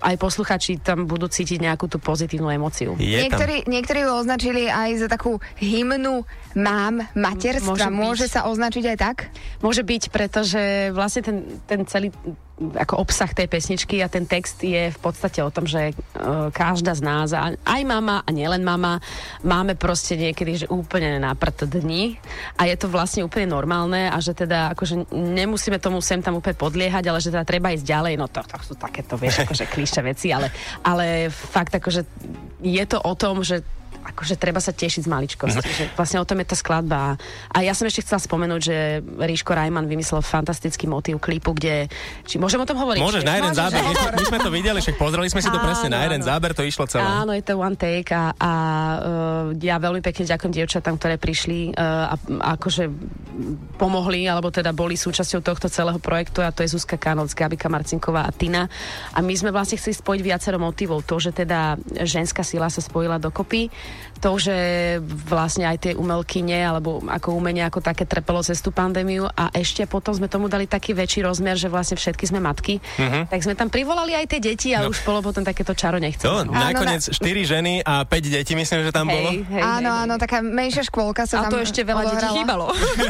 aj 0.03 0.15
posluchači 0.19 0.79
tam 0.83 1.07
budú 1.07 1.31
cítiť 1.31 1.63
nejakú 1.63 1.87
tú 1.87 1.97
pozitívnu 2.03 2.51
emociu. 2.51 2.99
niektorí, 2.99 3.63
niektorí 3.67 4.03
ju 4.03 4.11
označili 4.11 4.67
aj 4.67 5.05
za 5.05 5.07
takú 5.07 5.39
hymnu 5.59 6.27
mám 6.55 7.03
materstva. 7.15 7.91
Môže, 7.91 7.91
Môže 7.91 8.25
sa 8.27 8.47
označiť 8.47 8.83
aj 8.95 8.97
tak? 8.97 9.17
Môže 9.63 9.83
byť, 9.83 10.03
pretože 10.11 10.91
vlastne 10.91 11.21
ten, 11.23 11.37
ten 11.67 11.79
celý 11.87 12.11
ako 12.55 13.03
obsah 13.03 13.27
tej 13.27 13.51
pesničky 13.51 13.99
a 13.99 14.07
ten 14.07 14.23
text 14.23 14.63
je 14.63 14.87
v 14.87 14.99
podstate 15.03 15.43
o 15.43 15.51
tom, 15.51 15.67
že 15.67 15.91
uh, 15.91 16.47
každá 16.55 16.95
z 16.95 17.03
nás, 17.03 17.35
aj 17.35 17.81
mama 17.83 18.23
a 18.23 18.29
nielen 18.31 18.63
mama, 18.63 19.03
máme 19.43 19.75
proste 19.75 20.15
niekedy, 20.15 20.63
že 20.63 20.71
úplne 20.71 21.19
na 21.19 21.35
prd 21.35 21.67
dní 21.67 22.15
a 22.55 22.63
je 22.63 22.75
to 22.79 22.87
vlastne 22.87 23.27
úplne 23.27 23.51
normálne 23.51 24.07
a 24.07 24.15
že 24.23 24.31
teda 24.31 24.71
akože 24.71 25.11
nemusíme 25.11 25.83
tomu 25.83 25.99
sem 25.99 26.23
tam 26.23 26.39
úplne 26.39 26.55
podliehať, 26.55 27.03
ale 27.11 27.19
že 27.19 27.35
teda 27.35 27.43
treba 27.43 27.75
ísť 27.75 27.83
ďalej, 27.83 28.13
no 28.15 28.31
to, 28.31 28.39
to 28.47 28.55
sú 28.63 28.73
takéto, 28.79 29.19
vieš, 29.19 29.43
akože 29.43 29.67
klíše 29.85 30.01
veci, 30.01 30.33
ale, 30.33 30.49
ale 30.81 31.29
fakt 31.29 31.77
akože 31.77 32.01
je 32.65 32.85
to 32.89 32.97
o 32.97 33.13
tom, 33.13 33.45
že 33.45 33.61
akože 34.05 34.37
treba 34.37 34.61
sa 34.61 34.69
tešiť 34.69 35.05
z 35.05 35.09
maličkosti. 35.09 35.65
Mm. 35.65 35.75
Že 35.75 35.85
vlastne 35.97 36.19
o 36.21 36.25
tom 36.27 36.37
je 36.41 36.47
tá 36.47 36.55
skladba. 36.57 37.17
A 37.49 37.57
ja 37.65 37.73
som 37.73 37.89
ešte 37.89 38.05
chcela 38.05 38.21
spomenúť, 38.21 38.61
že 38.61 38.77
Ríško 39.01 39.57
Rajman 39.57 39.89
vymyslel 39.89 40.21
fantastický 40.21 40.85
motív 40.85 41.17
klipu, 41.17 41.57
kde... 41.57 41.89
Či 42.23 42.37
môžem 42.37 42.61
o 42.61 42.67
tom 42.69 42.77
hovoriť? 42.77 43.01
Môžeš 43.01 43.23
na 43.25 43.41
jeden 43.41 43.53
záber. 43.57 43.81
My, 43.81 43.93
my 44.13 44.25
sme 44.29 44.39
to 44.39 44.49
videli, 44.53 44.77
však 44.77 44.95
pozreli 45.01 45.27
sme 45.27 45.41
si 45.41 45.49
to 45.49 45.57
áno, 45.57 45.65
presne 45.65 45.89
na 45.89 46.05
jeden 46.05 46.21
áno. 46.21 46.29
záber, 46.29 46.53
to 46.53 46.61
išlo 46.61 46.85
celé. 46.85 47.01
Áno, 47.01 47.31
je 47.33 47.43
to 47.43 47.57
one 47.57 47.77
take 47.77 48.13
a, 48.13 48.31
a 48.37 48.51
uh, 49.01 49.45
ja 49.57 49.81
veľmi 49.81 50.05
pekne 50.05 50.29
ďakujem 50.29 50.53
dievčatám, 50.53 50.95
ktoré 51.01 51.17
prišli 51.17 51.73
uh, 51.73 52.13
a, 52.13 52.15
a 52.45 52.49
akože 52.61 52.87
pomohli, 53.75 54.29
alebo 54.29 54.53
teda 54.53 54.71
boli 54.71 54.95
súčasťou 54.95 55.41
tohto 55.43 55.67
celého 55.67 55.97
projektu 55.99 56.45
a 56.45 56.53
to 56.53 56.63
je 56.63 56.71
Zuzka 56.71 56.95
Kanoc, 56.95 57.33
Gabika 57.33 57.67
Marcinková 57.67 58.23
a 58.27 58.31
Tina. 58.31 58.69
A 59.11 59.19
my 59.19 59.33
sme 59.35 59.51
vlastne 59.51 59.75
chceli 59.75 59.97
spojiť 59.97 60.21
viacero 60.21 60.57
motivov. 60.61 61.03
To, 61.09 61.19
že 61.19 61.35
teda 61.35 61.75
ženská 62.05 62.45
sila 62.45 62.71
sa 62.71 62.79
spojila 62.79 63.19
dokopy, 63.19 63.67
to, 64.19 64.41
že 64.41 64.55
vlastne 65.27 65.67
aj 65.67 65.77
tie 65.77 65.93
umelkyne 65.93 66.57
alebo 66.65 67.03
ako 67.05 67.35
umenie 67.37 67.61
ako 67.61 67.83
také 67.83 68.07
trpelo 68.07 68.41
cez 68.41 68.57
tú 68.63 68.73
pandémiu 68.73 69.27
a 69.29 69.53
ešte 69.53 69.85
potom 69.85 70.15
sme 70.15 70.31
tomu 70.31 70.49
dali 70.49 70.65
taký 70.65 70.97
väčší 70.97 71.21
rozmer, 71.21 71.59
že 71.59 71.69
vlastne 71.69 71.99
všetky 71.99 72.25
sme 72.25 72.39
matky, 72.41 72.79
uh-huh. 72.79 73.29
tak 73.29 73.39
sme 73.43 73.53
tam 73.53 73.69
privolali 73.69 74.17
aj 74.17 74.25
tie 74.31 74.39
deti 74.41 74.69
a 74.73 74.85
no. 74.85 74.89
už 74.89 75.05
bolo 75.05 75.21
potom 75.21 75.45
takéto 75.45 75.77
čaro 75.77 76.01
nechcem. 76.01 76.25
To, 76.25 76.47
no. 76.47 76.55
nakoniec 76.55 77.05
áno, 77.05 77.17
4 77.21 77.53
ženy 77.53 77.73
a 77.85 78.07
5 78.07 78.33
detí 78.33 78.53
myslím, 78.57 78.79
že 78.81 78.91
tam 78.95 79.05
hej, 79.11 79.13
bolo. 79.13 79.29
Hej, 79.29 79.61
áno, 79.61 79.91
hej, 79.93 80.01
áno, 80.07 80.13
taká 80.17 80.37
menšia 80.41 80.83
škôlka 80.87 81.29
sa 81.29 81.35
a 81.35 81.41
tam 81.47 81.51
to 81.53 81.57
ešte 81.61 81.81
veľa 81.85 82.01
odohrala. 82.01 82.17
detí 82.17 82.27
chýbalo. 82.41 82.65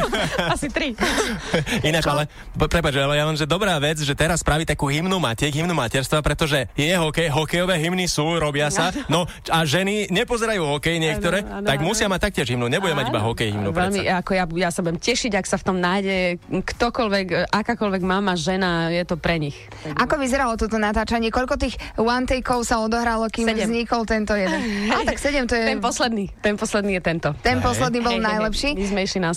Asi 0.54 0.68
3. 0.68 0.94
Ináč, 1.88 2.04
ale 2.04 2.28
prepáč, 2.56 2.94
ale 3.00 3.16
ja 3.16 3.24
len, 3.24 3.36
že 3.38 3.48
dobrá 3.48 3.78
vec, 3.80 4.02
že 4.04 4.12
teraz 4.12 4.44
spraví 4.44 4.68
takú 4.68 4.92
hymnu 4.92 5.16
matiek, 5.16 5.54
hymnu 5.54 5.72
materstva, 5.72 6.20
pretože 6.20 6.68
je 6.76 6.92
hokej, 6.92 7.32
hokejové 7.32 7.80
hymny 7.80 8.04
sú, 8.04 8.36
robia 8.36 8.68
sa, 8.68 8.92
no 9.08 9.24
a 9.48 9.64
ženy 9.64 10.12
nepozerajú 10.12 10.60
hokej 10.76 10.96
niektoré, 11.00 11.40
ano, 11.40 11.64
ano, 11.64 11.66
tak 11.66 11.78
ano. 11.80 11.86
musia 11.88 12.06
mať 12.06 12.20
taktiež 12.28 12.46
hymnu. 12.52 12.68
Nebude 12.68 12.92
mať 12.92 13.08
iba 13.08 13.20
hokej 13.24 13.48
hymnu. 13.56 13.72
Veľmi, 13.72 14.04
ako 14.12 14.30
ja, 14.36 14.44
ja 14.44 14.68
sa 14.68 14.84
budem 14.84 15.00
tešiť, 15.00 15.32
ak 15.32 15.46
sa 15.48 15.56
v 15.56 15.64
tom 15.64 15.76
nájde 15.80 16.36
ktokoľvek, 16.52 17.26
akákoľvek 17.48 18.02
mama, 18.04 18.36
žena, 18.36 18.92
je 18.92 19.02
to 19.08 19.16
pre 19.16 19.40
nich. 19.40 19.56
Ako 19.96 20.20
vyzeralo 20.20 20.60
toto 20.60 20.76
natáčanie? 20.76 21.32
Koľko 21.32 21.56
tých 21.56 21.80
one 21.96 22.28
takeov 22.28 22.62
sa 22.62 22.84
odohralo, 22.84 23.26
kým 23.32 23.48
sedem. 23.48 23.66
vznikol 23.66 24.04
tento 24.04 24.36
jeden? 24.36 24.60
A 24.92 25.02
tak 25.02 25.16
sedem 25.16 25.48
to 25.48 25.56
je... 25.56 25.64
Ten 25.64 25.80
posledný, 25.80 26.28
ten 26.44 26.54
posledný 26.60 26.92
je 27.00 27.02
tento. 27.02 27.28
Ten 27.40 27.58
posledný 27.64 27.98
bol 28.04 28.20
hey, 28.20 28.22
najlepší? 28.22 28.76
My 28.76 28.86
sme 28.86 29.00
išli 29.08 29.20
na, 29.24 29.32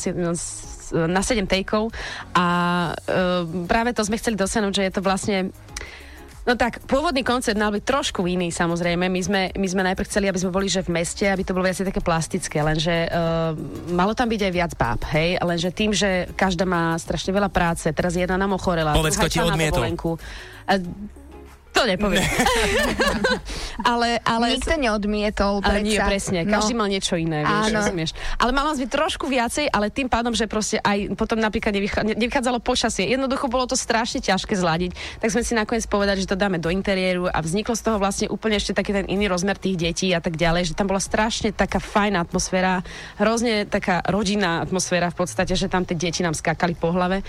na 1.07 1.21
7 1.23 1.47
takeov 1.47 1.93
a 2.35 2.45
uh, 2.93 3.47
práve 3.65 3.95
to 3.95 4.03
sme 4.03 4.19
chceli 4.19 4.35
dosiahnuť, 4.35 4.73
že 4.75 4.83
je 4.83 4.91
to 4.91 5.01
vlastne 5.01 5.37
No 6.49 6.57
tak, 6.57 6.81
pôvodný 6.89 7.21
koncept 7.21 7.61
mal 7.61 7.69
byť 7.69 7.85
trošku 7.85 8.25
iný, 8.25 8.49
samozrejme. 8.49 9.05
My 9.05 9.21
sme, 9.21 9.41
my 9.53 9.67
sme 9.69 9.85
najprv 9.85 10.09
chceli, 10.09 10.33
aby 10.33 10.41
sme 10.41 10.49
boli 10.49 10.65
že 10.65 10.81
v 10.81 10.97
meste, 10.97 11.29
aby 11.29 11.45
to 11.45 11.53
bolo 11.53 11.69
viac 11.69 11.77
také 11.77 12.01
plastické, 12.01 12.65
lenže 12.65 13.05
uh, 13.05 13.53
malo 13.93 14.17
tam 14.17 14.33
byť 14.33 14.41
aj 14.49 14.53
viac 14.57 14.73
báb, 14.73 14.97
hej? 15.13 15.37
Lenže 15.37 15.69
tým, 15.69 15.93
že 15.93 16.25
každá 16.33 16.65
má 16.65 16.97
strašne 16.97 17.37
veľa 17.37 17.53
práce, 17.53 17.85
teraz 17.93 18.17
jedna 18.17 18.33
nám 18.33 18.57
ochorela, 18.57 18.97
Povedz, 18.97 19.21
ti 19.29 19.37
odmietol. 19.37 19.93
To 21.73 21.85
nepoviem. 21.85 22.25
ale, 23.91 24.19
ale... 24.25 24.57
Nikto 24.57 24.75
neodmietol, 24.75 25.61
Ale 25.61 25.85
nie, 25.85 26.01
presne. 26.01 26.43
No. 26.43 26.59
Každý 26.59 26.73
mal 26.75 26.89
niečo 26.89 27.15
iné, 27.15 27.45
vieš, 27.45 27.71
rozumieš. 27.71 28.11
Ale 28.41 28.51
mal 28.51 28.67
nás 28.67 28.81
byť 28.81 28.89
trošku 28.89 29.29
viacej, 29.29 29.69
ale 29.69 29.93
tým 29.93 30.09
pádom, 30.09 30.33
že 30.33 30.49
proste 30.49 30.81
aj 30.81 31.13
potom 31.13 31.37
napríklad 31.37 31.71
nevychádzalo 32.17 32.59
počasie. 32.59 33.07
Jednoducho 33.07 33.47
bolo 33.47 33.69
to 33.69 33.77
strašne 33.77 34.19
ťažké 34.19 34.57
zladiť. 34.57 35.21
Tak 35.21 35.29
sme 35.29 35.45
si 35.45 35.53
nakoniec 35.53 35.85
povedali, 35.85 36.19
že 36.19 36.29
to 36.33 36.39
dáme 36.39 36.57
do 36.57 36.73
interiéru 36.73 37.29
a 37.29 37.39
vzniklo 37.39 37.77
z 37.77 37.83
toho 37.85 37.97
vlastne 38.01 38.27
úplne 38.27 38.57
ešte 38.57 38.75
taký 38.75 38.91
ten 38.91 39.05
iný 39.07 39.29
rozmer 39.29 39.55
tých 39.55 39.77
detí 39.77 40.11
a 40.11 40.19
tak 40.19 40.35
ďalej, 40.35 40.73
že 40.73 40.77
tam 40.77 40.89
bola 40.89 40.99
strašne 40.99 41.53
taká 41.53 41.77
fajná 41.79 42.25
atmosféra, 42.25 42.81
hrozne 43.21 43.69
taká 43.69 44.01
rodinná 44.09 44.65
atmosféra 44.65 45.13
v 45.13 45.23
podstate, 45.23 45.53
že 45.53 45.71
tam 45.71 45.85
tie 45.85 45.95
deti 45.95 46.25
nám 46.25 46.35
skákali 46.35 46.75
po 46.75 46.91
hlave. 46.91 47.21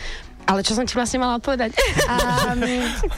Ale 0.47 0.61
čo 0.67 0.73
som 0.75 0.85
ti 0.89 0.95
vlastne 0.97 1.21
mala 1.21 1.39
odpovedať? 1.39 1.73
Um, 2.11 2.59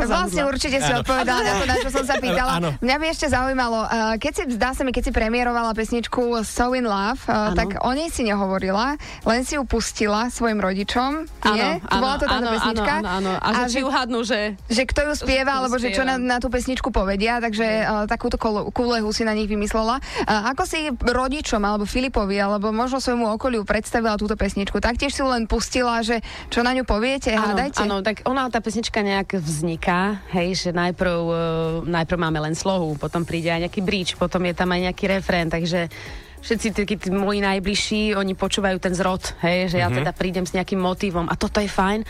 vlastne 0.04 0.44
určite 0.44 0.84
si 0.84 0.92
odpovedala 0.92 1.40
na 1.40 1.52
to, 1.56 1.64
na 1.64 1.76
čo 1.80 1.88
som 1.88 2.04
sa 2.04 2.20
pýtala. 2.22 2.60
Áno. 2.60 2.76
Mňa 2.84 2.96
by 3.00 3.06
ešte 3.08 3.26
zaujímalo, 3.32 3.88
uh, 3.88 4.14
keď 4.20 4.32
si, 4.36 4.42
zdá 4.60 4.76
sa 4.76 4.84
mi, 4.84 4.92
keď 4.92 5.08
si 5.08 5.12
premiérovala 5.16 5.72
pesničku 5.72 6.44
So 6.44 6.76
in 6.76 6.84
Love, 6.84 7.24
uh, 7.24 7.56
tak 7.56 7.80
o 7.80 7.90
nej 7.96 8.12
si 8.12 8.28
nehovorila, 8.28 9.00
len 9.24 9.40
si 9.48 9.56
ju 9.56 9.64
pustila 9.64 10.28
svojim 10.28 10.60
rodičom. 10.60 11.24
Nie? 11.56 11.80
Áno, 11.88 12.02
Bola 12.04 12.16
to 12.20 12.26
táto 12.28 12.48
pesnička? 12.52 12.94
Áno, 13.00 13.08
áno, 13.08 13.30
A, 13.40 13.48
a 13.48 13.60
že, 13.64 13.80
či 13.80 13.80
uhadnú, 13.80 14.20
že... 14.28 14.60
Že 14.68 14.82
kto 14.92 15.00
ju 15.08 15.12
spieva, 15.24 15.64
alebo 15.64 15.80
že 15.80 15.88
čo 15.96 16.04
na, 16.04 16.20
na 16.20 16.36
tú 16.36 16.52
pesničku 16.52 16.92
povedia, 16.92 17.40
takže 17.40 17.64
uh, 17.64 18.04
takúto 18.04 18.36
kúlehu 18.76 19.08
si 19.08 19.24
na 19.24 19.32
nich 19.32 19.48
vymyslela. 19.48 20.04
Uh, 20.28 20.52
ako 20.52 20.68
si 20.68 20.92
rodičom, 21.00 21.64
alebo 21.64 21.88
Filipovi, 21.88 22.36
alebo 22.36 22.68
možno 22.76 23.00
svojmu 23.00 23.32
okoliu 23.40 23.64
predstavila 23.64 24.20
túto 24.20 24.36
pesničku? 24.36 24.84
Taktiež 24.84 25.16
si 25.16 25.24
len 25.24 25.48
pustila, 25.48 26.04
že 26.04 26.20
čo 26.52 26.60
na 26.60 26.76
ňu 26.76 26.84
povie 26.84 27.11
viete, 27.12 27.30
áno, 27.36 27.52
hádajte. 27.52 27.78
Áno, 27.84 27.96
tak 28.00 28.16
ona, 28.24 28.48
tá 28.48 28.64
pesnička 28.64 29.04
nejak 29.04 29.36
vzniká, 29.36 30.24
hej, 30.32 30.56
že 30.56 30.70
najprv, 30.72 31.16
uh, 31.20 31.36
najprv 31.84 32.18
máme 32.18 32.40
len 32.40 32.56
slohu, 32.56 32.96
potom 32.96 33.28
príde 33.28 33.52
aj 33.52 33.68
nejaký 33.68 33.80
bridge, 33.84 34.12
potom 34.16 34.40
je 34.48 34.54
tam 34.56 34.72
aj 34.72 34.80
nejaký 34.88 35.04
refrén, 35.12 35.52
takže 35.52 35.92
všetci 36.42 36.68
tí, 36.74 36.82
tí 36.98 37.08
moji 37.12 37.38
najbližší, 37.44 38.18
oni 38.18 38.34
počúvajú 38.34 38.80
ten 38.82 38.96
zrod, 38.96 39.22
hej, 39.44 39.70
že 39.70 39.78
ja 39.78 39.86
mm-hmm. 39.86 39.98
teda 40.02 40.12
prídem 40.16 40.44
s 40.48 40.56
nejakým 40.56 40.80
motivom 40.80 41.28
a 41.30 41.38
toto 41.38 41.62
je 41.62 41.70
fajn 41.70 42.02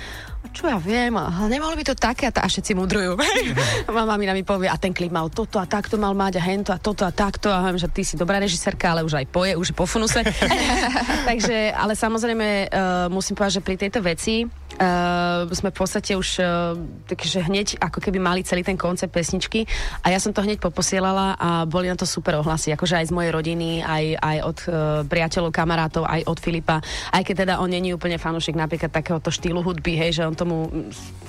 čo 0.50 0.66
ja 0.66 0.74
viem, 0.82 1.14
a 1.14 1.30
nemalo 1.46 1.78
by 1.78 1.84
to 1.86 1.94
také 1.94 2.26
a, 2.26 2.34
tá, 2.34 2.42
a 2.42 2.50
všetci 2.50 2.74
mudrujú. 2.74 3.14
Mama 3.94 4.18
mi 4.18 4.26
mi 4.26 4.42
povie, 4.42 4.66
a 4.66 4.74
ten 4.74 4.90
klip 4.90 5.14
mal 5.14 5.30
toto 5.30 5.62
a 5.62 5.70
takto 5.70 5.94
mal 5.94 6.18
mať 6.18 6.38
a 6.38 6.42
hento 6.42 6.74
a 6.74 6.82
toto 6.82 7.06
a 7.06 7.14
takto 7.14 7.46
a 7.46 7.62
viem, 7.70 7.78
že 7.78 7.86
ty 7.86 8.02
si 8.02 8.18
dobrá 8.18 8.42
režisérka, 8.42 8.90
ale 8.90 9.06
už 9.06 9.22
aj 9.22 9.26
poje, 9.30 9.54
už 9.54 9.70
po 9.70 9.86
funuse. 9.86 10.18
Takže, 11.30 11.70
ale 11.70 11.94
samozrejme 11.94 12.46
uh, 12.66 13.06
musím 13.06 13.38
povedať, 13.38 13.62
že 13.62 13.64
pri 13.64 13.76
tejto 13.78 14.00
veci 14.02 14.42
uh, 14.42 15.46
sme 15.46 15.70
v 15.70 15.76
podstate 15.76 16.18
už 16.18 16.28
uh, 16.42 16.74
takže 17.06 17.46
hneď 17.46 17.78
ako 17.78 18.02
keby 18.02 18.18
mali 18.18 18.40
celý 18.42 18.66
ten 18.66 18.74
koncept 18.74 19.14
pesničky 19.14 19.64
a 20.02 20.10
ja 20.10 20.18
som 20.18 20.34
to 20.34 20.42
hneď 20.42 20.58
poposielala 20.58 21.38
a 21.38 21.48
boli 21.68 21.86
na 21.86 21.94
to 21.94 22.08
super 22.08 22.34
ohlasy, 22.40 22.74
akože 22.74 22.98
aj 22.98 23.06
z 23.08 23.12
mojej 23.14 23.30
rodiny, 23.30 23.70
aj, 23.84 24.04
aj 24.18 24.36
od 24.42 24.58
uh, 24.66 24.74
priateľov, 25.06 25.54
kamarátov, 25.54 26.02
aj 26.08 26.26
od 26.26 26.38
Filipa, 26.42 26.82
aj 27.14 27.22
keď 27.22 27.34
teda 27.46 27.54
on 27.62 27.70
není 27.70 27.94
úplne 27.94 28.18
fanúšik 28.18 28.58
napríklad 28.58 28.90
takéhoto 28.90 29.30
štýlu 29.30 29.62
hudby, 29.62 29.94
hej, 29.96 30.20
že 30.20 30.22
on 30.26 30.31
tomu 30.34 30.68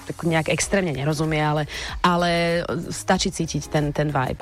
tak 0.04 0.28
nejak 0.28 0.52
extrémne 0.52 0.92
nerozumie, 0.92 1.40
ale, 1.40 1.64
ale 2.04 2.62
stačí 2.92 3.32
cítiť 3.32 3.72
ten, 3.72 3.86
ten 3.96 4.12
vibe. 4.12 4.40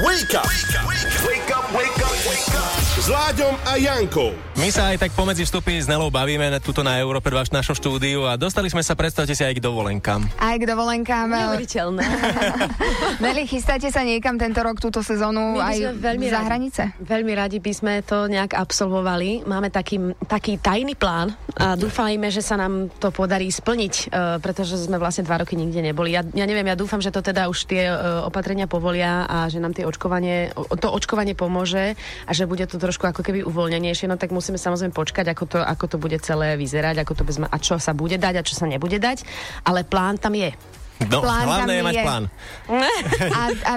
Wake 0.00 0.34
up. 0.34 0.48
Wake 0.48 0.72
up, 0.80 0.86
wake 1.28 1.52
up, 1.52 1.66
wake 1.76 2.00
up, 2.00 2.16
wake 2.24 2.54
up. 2.56 2.72
s 3.02 3.10
Láďom 3.10 3.54
a 3.66 3.74
Jankou. 3.82 4.30
My 4.54 4.70
sa 4.70 4.94
aj 4.94 5.02
tak 5.02 5.10
pomedzi 5.18 5.42
vstupy 5.42 5.74
s 5.80 5.90
Nelou 5.90 6.06
bavíme 6.06 6.54
na, 6.54 6.62
tuto 6.62 6.86
na 6.86 7.02
Európe 7.02 7.34
v 7.34 7.40
našom 7.40 7.74
štúdiu 7.74 8.28
a 8.28 8.38
dostali 8.38 8.70
sme 8.70 8.78
sa, 8.78 8.94
predstavte 8.94 9.34
si, 9.34 9.42
aj 9.42 9.58
k 9.58 9.64
dovolenkám. 9.64 10.22
Aj 10.38 10.54
k 10.54 10.64
dovolenkám. 10.68 11.26
Neuveriteľné. 11.26 12.04
Neli, 13.24 13.48
chystáte 13.48 13.90
sa 13.90 14.06
niekam 14.06 14.38
tento 14.38 14.62
rok, 14.62 14.78
túto 14.78 15.02
sezónu 15.02 15.58
aj 15.58 15.98
veľmi 15.98 16.26
za 16.30 16.46
hranice? 16.46 16.82
Veľmi 17.02 17.32
radi 17.34 17.58
by 17.58 17.72
sme 17.74 17.92
to 18.06 18.30
nejak 18.30 18.54
absolvovali. 18.54 19.50
Máme 19.50 19.74
taký, 19.74 20.14
taký 20.30 20.62
tajný 20.62 20.94
plán 20.94 21.34
a 21.58 21.74
dúfajme, 21.74 22.30
že 22.30 22.44
sa 22.44 22.54
nám 22.54 22.86
to 23.02 23.10
podarí 23.10 23.50
splniť, 23.50 23.94
uh, 24.10 24.42
pretože 24.42 24.80
sme 24.80 24.98
vlastne 24.98 25.22
dva 25.22 25.44
roky 25.44 25.54
nikde 25.54 25.84
neboli. 25.84 26.16
Ja, 26.16 26.24
ja 26.24 26.46
neviem, 26.48 26.66
ja 26.66 26.78
dúfam, 26.78 26.98
že 26.98 27.14
to 27.14 27.22
teda 27.22 27.46
už 27.46 27.68
tie 27.68 27.92
uh, 27.92 28.26
opatrenia 28.26 28.66
povolia 28.66 29.28
a 29.28 29.46
že 29.46 29.62
nám 29.62 29.76
tie 29.76 29.86
očkovanie, 29.86 30.50
to 30.80 30.88
očkovanie 30.88 31.36
pomôže 31.38 31.94
a 32.26 32.30
že 32.34 32.48
bude 32.48 32.64
to 32.66 32.80
trošku 32.80 33.06
ako 33.06 33.22
keby 33.22 33.46
uvoľnenejšie, 33.46 34.10
no 34.10 34.18
tak 34.18 34.34
musíme 34.34 34.58
samozrejme 34.58 34.96
počkať, 34.96 35.30
ako 35.30 35.44
to, 35.46 35.58
ako 35.62 35.84
to 35.86 35.96
bude 36.00 36.18
celé 36.24 36.58
vyzerať, 36.58 37.04
ako 37.04 37.12
to 37.18 37.22
bezma, 37.22 37.46
a 37.46 37.58
čo 37.62 37.78
sa 37.78 37.94
bude 37.94 38.18
dať 38.18 38.34
a 38.40 38.46
čo 38.46 38.58
sa 38.58 38.66
nebude 38.66 38.98
dať, 38.98 39.22
ale 39.62 39.86
plán 39.86 40.18
tam 40.18 40.34
je. 40.34 40.50
No, 41.10 41.18
plán 41.18 41.44
hlavné 41.44 41.72
je 41.78 41.82
mať 41.82 41.96
plán. 42.04 42.24
A, 43.38 43.42
a 43.52 43.72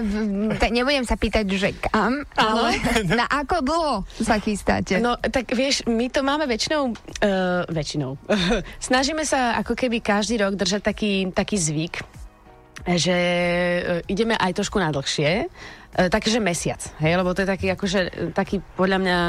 t- 0.61 0.71
nebudem 0.71 1.03
sa 1.03 1.17
pýtať, 1.17 1.45
že 1.49 1.73
kam, 1.73 2.21
ale 2.37 2.77
na 3.09 3.25
ako 3.25 3.55
dlho 3.65 3.93
sa 4.21 4.37
chystáte? 4.37 5.01
No, 5.01 5.17
tak 5.17 5.51
vieš, 5.51 5.83
my 5.89 6.07
to 6.13 6.21
máme 6.21 6.45
väčšinou, 6.45 6.93
uh, 6.93 7.65
väčšinou. 7.67 8.15
Snažíme 8.87 9.25
sa 9.25 9.57
ako 9.59 9.73
keby 9.73 9.99
každý 10.05 10.37
rok 10.39 10.53
držať 10.53 10.81
taký, 10.85 11.13
taký 11.33 11.57
zvyk, 11.57 11.95
že 12.85 13.17
uh, 13.17 14.11
ideme 14.11 14.37
aj 14.37 14.61
trošku 14.61 14.77
na 14.77 14.93
dlhšie, 14.93 15.49
E, 15.49 15.84
takže 15.95 16.43
mesiac, 16.43 16.83
hej, 16.99 17.15
lebo 17.15 17.31
to 17.31 17.47
je 17.47 17.49
taký, 17.49 17.67
akože, 17.71 17.99
taký 18.35 18.59
podľa 18.75 18.97
mňa 18.99 19.19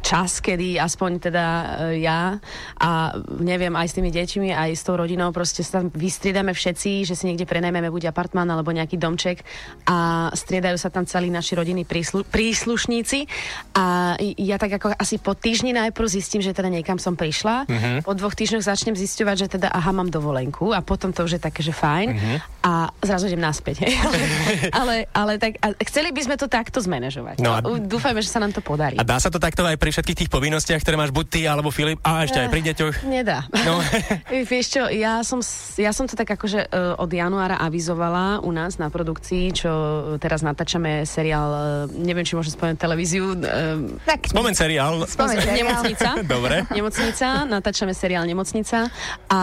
čas, 0.00 0.40
kedy 0.40 0.80
aspoň 0.80 1.10
teda 1.28 1.44
e, 1.92 2.00
ja 2.00 2.40
a 2.80 3.12
neviem, 3.36 3.76
aj 3.76 3.92
s 3.92 3.96
tými 4.00 4.08
deťmi, 4.08 4.56
aj 4.56 4.70
s 4.72 4.82
tou 4.88 4.96
rodinou 4.96 5.28
proste 5.36 5.60
sa 5.60 5.84
vystriedame 5.84 6.56
všetci, 6.56 7.04
že 7.04 7.12
si 7.12 7.28
niekde 7.28 7.44
prenajmeme 7.44 7.92
buď 7.92 8.08
apartmán 8.08 8.48
alebo 8.48 8.72
nejaký 8.72 8.96
domček 8.96 9.44
a 9.84 10.32
striedajú 10.32 10.80
sa 10.80 10.88
tam 10.88 11.04
celí 11.04 11.28
naši 11.28 11.60
rodiny 11.60 11.84
príslu, 11.84 12.24
príslušníci 12.24 13.28
a 13.76 14.16
ja 14.20 14.56
tak 14.56 14.80
ako 14.80 14.96
asi 14.96 15.20
po 15.20 15.36
týždni 15.36 15.76
najprv 15.76 16.08
zistím, 16.08 16.40
že 16.40 16.56
teda 16.56 16.72
niekam 16.72 16.96
som 16.96 17.20
prišla, 17.20 17.68
uh-huh. 17.68 17.96
po 18.00 18.16
dvoch 18.16 18.32
týždňoch 18.32 18.64
začnem 18.64 18.96
zisťovať, 18.96 19.36
že 19.36 19.60
teda 19.60 19.68
aha, 19.68 19.92
mám 19.92 20.08
dovolenku 20.08 20.72
a 20.72 20.80
potom 20.80 21.12
to 21.12 21.28
už 21.28 21.36
je 21.36 21.40
také, 21.42 21.60
že 21.60 21.76
fajn 21.76 22.08
uh-huh. 22.16 22.38
a 22.64 22.72
zrazu 23.04 23.28
idem 23.28 23.44
naspäť, 23.44 23.84
hej. 23.84 23.92
ale, 24.80 25.04
ale 25.12 25.36
tak 25.36 25.60
a 25.60 25.81
chceli 25.86 26.10
by 26.14 26.20
sme 26.24 26.36
to 26.38 26.46
takto 26.46 26.78
zmanéžovať. 26.80 27.40
No 27.40 27.50
a... 27.54 27.60
Dúfajme, 27.62 28.20
že 28.20 28.30
sa 28.30 28.38
nám 28.42 28.52
to 28.54 28.60
podarí. 28.60 28.96
A 28.98 29.04
dá 29.06 29.16
sa 29.18 29.32
to 29.32 29.40
takto 29.40 29.64
aj 29.64 29.76
pri 29.78 29.90
všetkých 29.92 30.26
tých 30.26 30.30
povinnostiach, 30.30 30.80
ktoré 30.82 30.96
máš 30.98 31.10
buď 31.14 31.26
ty 31.28 31.40
alebo 31.48 31.72
Filip, 31.72 31.98
a 32.04 32.24
ešte 32.26 32.38
aj 32.38 32.48
pri 32.48 32.60
deťoch? 32.72 32.94
Nedá. 33.08 33.46
No. 33.64 33.80
Vieš 34.52 34.66
čo, 34.78 34.82
ja 34.92 35.22
som, 35.24 35.40
ja 35.78 35.92
som 35.94 36.04
to 36.08 36.14
tak 36.18 36.28
akože 36.34 36.68
uh, 36.68 36.98
od 37.00 37.10
januára 37.10 37.60
avizovala 37.60 38.40
u 38.44 38.50
nás 38.50 38.76
na 38.76 38.92
produkcii, 38.92 39.44
čo 39.54 39.70
teraz 40.18 40.44
natáčame 40.44 41.04
seriál, 41.08 41.48
uh, 41.50 41.60
neviem, 41.92 42.26
či 42.26 42.36
môžem 42.36 42.52
spomenúť 42.52 42.78
televíziu. 42.78 43.32
Uh, 43.36 43.96
tak, 44.04 44.28
Spomen 44.28 44.54
seriál. 44.56 45.04
Spomen 45.08 45.38
seriál. 45.44 45.56
Nemocnica. 45.62 46.08
Dobre. 46.26 46.56
Nemocnica, 46.72 47.26
natáčame 47.48 47.92
seriál 47.96 48.24
Nemocnica 48.28 48.90
a 49.30 49.40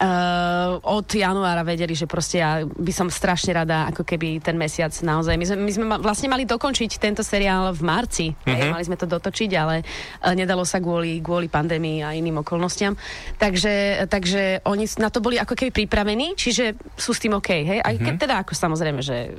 uh, 0.00 0.80
od 0.80 1.06
januára 1.06 1.60
vedeli, 1.62 1.92
že 1.92 2.08
proste 2.08 2.40
ja 2.40 2.64
by 2.64 2.92
som 2.92 3.12
strašne 3.12 3.52
rada, 3.52 3.86
ako 3.92 4.02
keby 4.02 4.40
ten 4.40 4.56
mesiac 4.56 4.90
naozaj. 5.04 5.36
My 5.36 5.46
sme, 5.46 5.56
my 5.60 5.72
sme 5.72 5.84
vlastne 6.00 6.32
mali 6.32 6.48
dokončiť 6.48 6.90
tento 6.96 7.20
seriál 7.20 7.70
v 7.76 7.82
marci. 7.84 8.26
Mm-hmm. 8.32 8.72
Mali 8.72 8.84
sme 8.88 8.96
to 8.96 9.06
dotočiť, 9.06 9.50
ale 9.54 9.84
uh, 9.84 10.32
nedalo 10.32 10.64
sa 10.64 10.80
kvôli, 10.80 11.20
kvôli 11.20 11.52
pandémii 11.52 12.00
a 12.00 12.16
iným 12.16 12.40
okolnostiam. 12.40 12.96
Takže, 13.36 14.08
takže 14.08 14.64
oni 14.64 14.88
na 14.96 15.12
to 15.12 15.20
boli 15.20 15.36
ako 15.36 15.52
keby 15.54 15.84
pripravení, 15.84 16.34
čiže 16.34 16.74
sú 16.96 17.12
s 17.12 17.20
tým 17.20 17.36
OK. 17.36 17.50
Hej? 17.52 17.78
Aj 17.84 17.94
keď 17.94 18.14
mm-hmm. 18.16 18.24
teda 18.24 18.34
ako 18.42 18.52
samozrejme, 18.56 19.00
že 19.04 19.36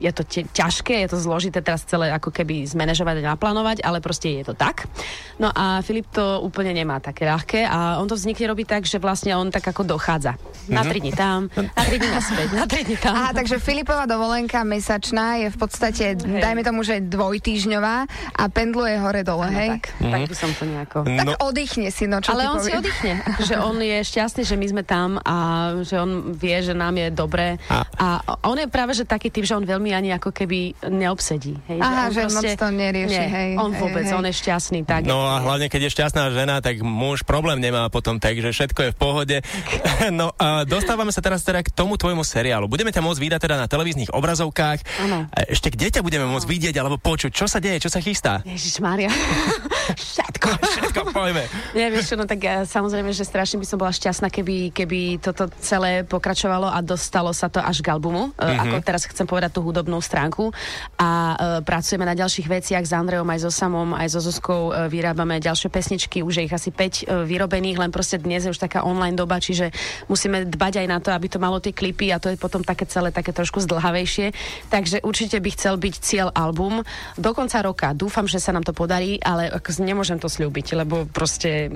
je 0.00 0.10
to 0.16 0.22
te, 0.24 0.48
ťažké, 0.48 1.04
je 1.04 1.08
to 1.12 1.18
zložité 1.20 1.60
teraz 1.60 1.84
celé 1.84 2.08
ako 2.08 2.32
keby 2.32 2.64
zmanéžovať 2.64 3.20
a 3.20 3.36
naplánovať, 3.36 3.84
ale 3.84 4.00
proste 4.00 4.40
je 4.40 4.44
to 4.48 4.54
tak. 4.56 4.88
No 5.36 5.52
a 5.52 5.84
Filip 5.84 6.08
to 6.08 6.40
úplne 6.40 6.72
nemá 6.72 6.98
také 7.04 7.28
ľahké 7.28 7.68
a 7.68 8.00
on 8.00 8.08
to 8.08 8.16
vznikne 8.16 8.48
robí 8.48 8.64
tak, 8.64 8.88
že 8.88 8.96
vlastne 8.96 9.36
on 9.36 9.52
tak 9.52 9.68
ako 9.68 9.84
dochádza. 9.84 10.40
Na 10.72 10.86
tri 10.86 11.04
dní 11.04 11.12
tam, 11.12 11.52
na 11.52 11.82
tri 11.84 12.00
dní 12.00 12.10
naspäť, 12.10 12.48
na 12.56 12.64
tri 12.64 12.80
dní 12.88 12.96
tam. 12.96 13.12
Aha, 13.12 13.30
takže 13.36 13.60
Filipová 13.60 14.08
dovolenka 14.08 14.64
mesačná 14.64 15.36
je 15.44 15.48
v 15.52 15.58
podstate, 15.58 16.04
hej. 16.16 16.42
dajme 16.42 16.62
tomu, 16.64 16.80
že 16.80 17.04
dvojtýžňová 17.04 17.96
a 18.36 18.42
pendluje 18.48 18.94
hore-dole, 18.96 19.48
hej? 19.52 19.70
Tak, 19.76 19.84
mm-hmm. 20.00 20.12
tak 20.12 20.20
by 20.24 20.36
som 20.36 20.50
to 20.56 20.64
nejako... 20.64 20.98
No. 21.04 21.16
Tak 21.20 21.28
oddychne 21.44 21.88
si, 21.92 22.04
no 22.08 22.24
čo 22.24 22.32
Ale 22.32 22.48
on 22.48 22.62
poviem. 22.62 22.64
si 22.64 22.70
oddychne, 22.80 23.12
že 23.48 23.54
on 23.60 23.76
je 23.76 23.98
šťastný, 24.00 24.42
že 24.48 24.56
my 24.56 24.66
sme 24.70 24.82
tam 24.86 25.20
a 25.20 25.36
že 25.84 26.00
on 26.00 26.32
vie, 26.32 26.56
že 26.64 26.72
nám 26.72 26.96
je 26.96 27.08
dobre. 27.12 27.60
A, 27.68 27.84
a 28.00 28.06
on 28.48 28.56
je 28.56 28.68
práve, 28.70 28.96
že 28.96 29.04
taký 29.04 29.28
typ, 29.28 29.44
že 29.44 29.58
on 29.58 29.59
veľmi 29.64 29.90
ani 29.92 30.10
ako 30.16 30.30
keby 30.32 30.88
neobsedí. 30.88 31.56
Hej, 31.68 31.78
Aha, 31.80 32.08
že, 32.10 32.26
že 32.26 32.30
proste, 32.30 32.48
moc 32.54 32.60
to 32.60 32.68
nerieši. 32.72 33.12
Nie, 33.12 33.26
hej, 33.28 33.50
on 33.56 33.70
vôbec, 33.76 34.04
hej, 34.06 34.16
on 34.16 34.24
je 34.26 34.34
šťastný. 34.34 34.80
Tak 34.84 35.06
no 35.06 35.24
a 35.24 35.40
hlavne, 35.42 35.66
keď 35.68 35.88
je 35.88 35.90
šťastná 35.96 36.30
žena, 36.32 36.60
tak 36.64 36.80
muž 36.80 37.22
problém 37.24 37.60
nemá 37.60 37.88
potom, 37.88 38.18
takže 38.18 38.52
všetko 38.52 38.80
je 38.80 38.90
v 38.92 38.98
pohode. 38.98 39.36
no 40.20 40.32
a 40.36 40.64
dostávame 40.64 41.12
sa 41.14 41.24
teraz 41.24 41.44
teda 41.44 41.64
k 41.64 41.70
tomu 41.72 41.96
tvojmu 41.96 42.24
seriálu. 42.24 42.68
Budeme 42.68 42.92
ťa 42.94 43.04
môcť 43.04 43.20
vydať 43.20 43.40
teda 43.40 43.56
na 43.60 43.66
televíznych 43.66 44.12
obrazovkách. 44.12 44.78
Ano. 45.06 45.28
Ešte 45.48 45.72
kde 45.72 45.88
ťa 45.98 46.02
budeme 46.04 46.26
môcť 46.28 46.46
vidieť 46.46 46.74
alebo 46.80 46.96
počuť? 47.00 47.32
Čo 47.32 47.46
sa 47.48 47.58
deje? 47.58 47.80
Čo 47.80 47.90
sa 47.92 48.00
chystá? 48.02 48.44
Ježiš 48.44 48.80
Mária. 48.80 49.10
všetko. 50.10 50.48
všetko, 50.74 51.00
pojme. 51.12 51.42
Nie, 51.74 51.90
vieš 51.90 52.12
čo, 52.12 52.16
no 52.18 52.24
tak 52.26 52.40
ja, 52.42 52.62
samozrejme, 52.64 53.10
že 53.14 53.24
strašne 53.26 53.58
by 53.60 53.66
som 53.66 53.78
bola 53.78 53.92
šťastná, 53.94 54.28
keby, 54.30 54.74
keby 54.74 55.20
toto 55.22 55.50
celé 55.60 56.02
pokračovalo 56.06 56.70
a 56.70 56.78
dostalo 56.82 57.30
sa 57.34 57.50
to 57.50 57.58
až 57.62 57.82
k 57.82 57.90
albumu. 57.92 58.32
Mm-hmm. 58.34 58.60
Ako 58.66 58.74
teraz 58.84 59.06
chcem 59.06 59.26
povedať 59.26 59.49
tú 59.50 59.60
hudobnú 59.66 59.98
stránku. 59.98 60.54
A 60.96 61.10
uh, 61.10 61.34
pracujeme 61.66 62.06
na 62.06 62.14
ďalších 62.14 62.46
veciach 62.46 62.84
s 62.86 62.92
Andreom, 62.94 63.26
aj 63.26 63.46
so 63.46 63.50
Samom, 63.50 63.92
aj 63.92 64.08
so 64.14 64.20
Zuzkou. 64.22 64.70
Uh, 64.70 64.86
vyrábame 64.86 65.42
ďalšie 65.42 65.68
pesničky, 65.68 66.22
už 66.22 66.40
je 66.40 66.46
ich 66.46 66.54
asi 66.54 66.70
5 66.70 66.78
uh, 66.78 67.26
vyrobených, 67.26 67.78
len 67.82 67.90
proste 67.90 68.16
dnes 68.22 68.46
je 68.46 68.54
už 68.54 68.60
taká 68.62 68.86
online 68.86 69.18
doba, 69.18 69.42
čiže 69.42 69.74
musíme 70.06 70.46
dbať 70.46 70.82
aj 70.82 70.86
na 70.86 70.98
to, 71.02 71.10
aby 71.10 71.26
to 71.26 71.42
malo 71.42 71.58
tie 71.58 71.74
klipy 71.74 72.14
a 72.14 72.22
to 72.22 72.30
je 72.30 72.38
potom 72.38 72.62
také 72.62 72.86
celé 72.86 73.10
také 73.10 73.34
trošku 73.34 73.58
zdlhavejšie. 73.64 74.32
Takže 74.70 75.02
určite 75.02 75.42
by 75.42 75.50
chcel 75.56 75.74
byť 75.80 75.94
cieľ 75.98 76.28
album 76.36 76.84
do 77.16 77.30
konca 77.32 77.58
roka. 77.64 77.90
Dúfam, 77.96 78.28
že 78.30 78.38
sa 78.38 78.54
nám 78.54 78.62
to 78.62 78.76
podarí, 78.76 79.18
ale 79.20 79.50
nemôžem 79.80 80.20
to 80.20 80.28
slúbiť, 80.28 80.76
lebo 80.76 81.08
proste 81.08 81.72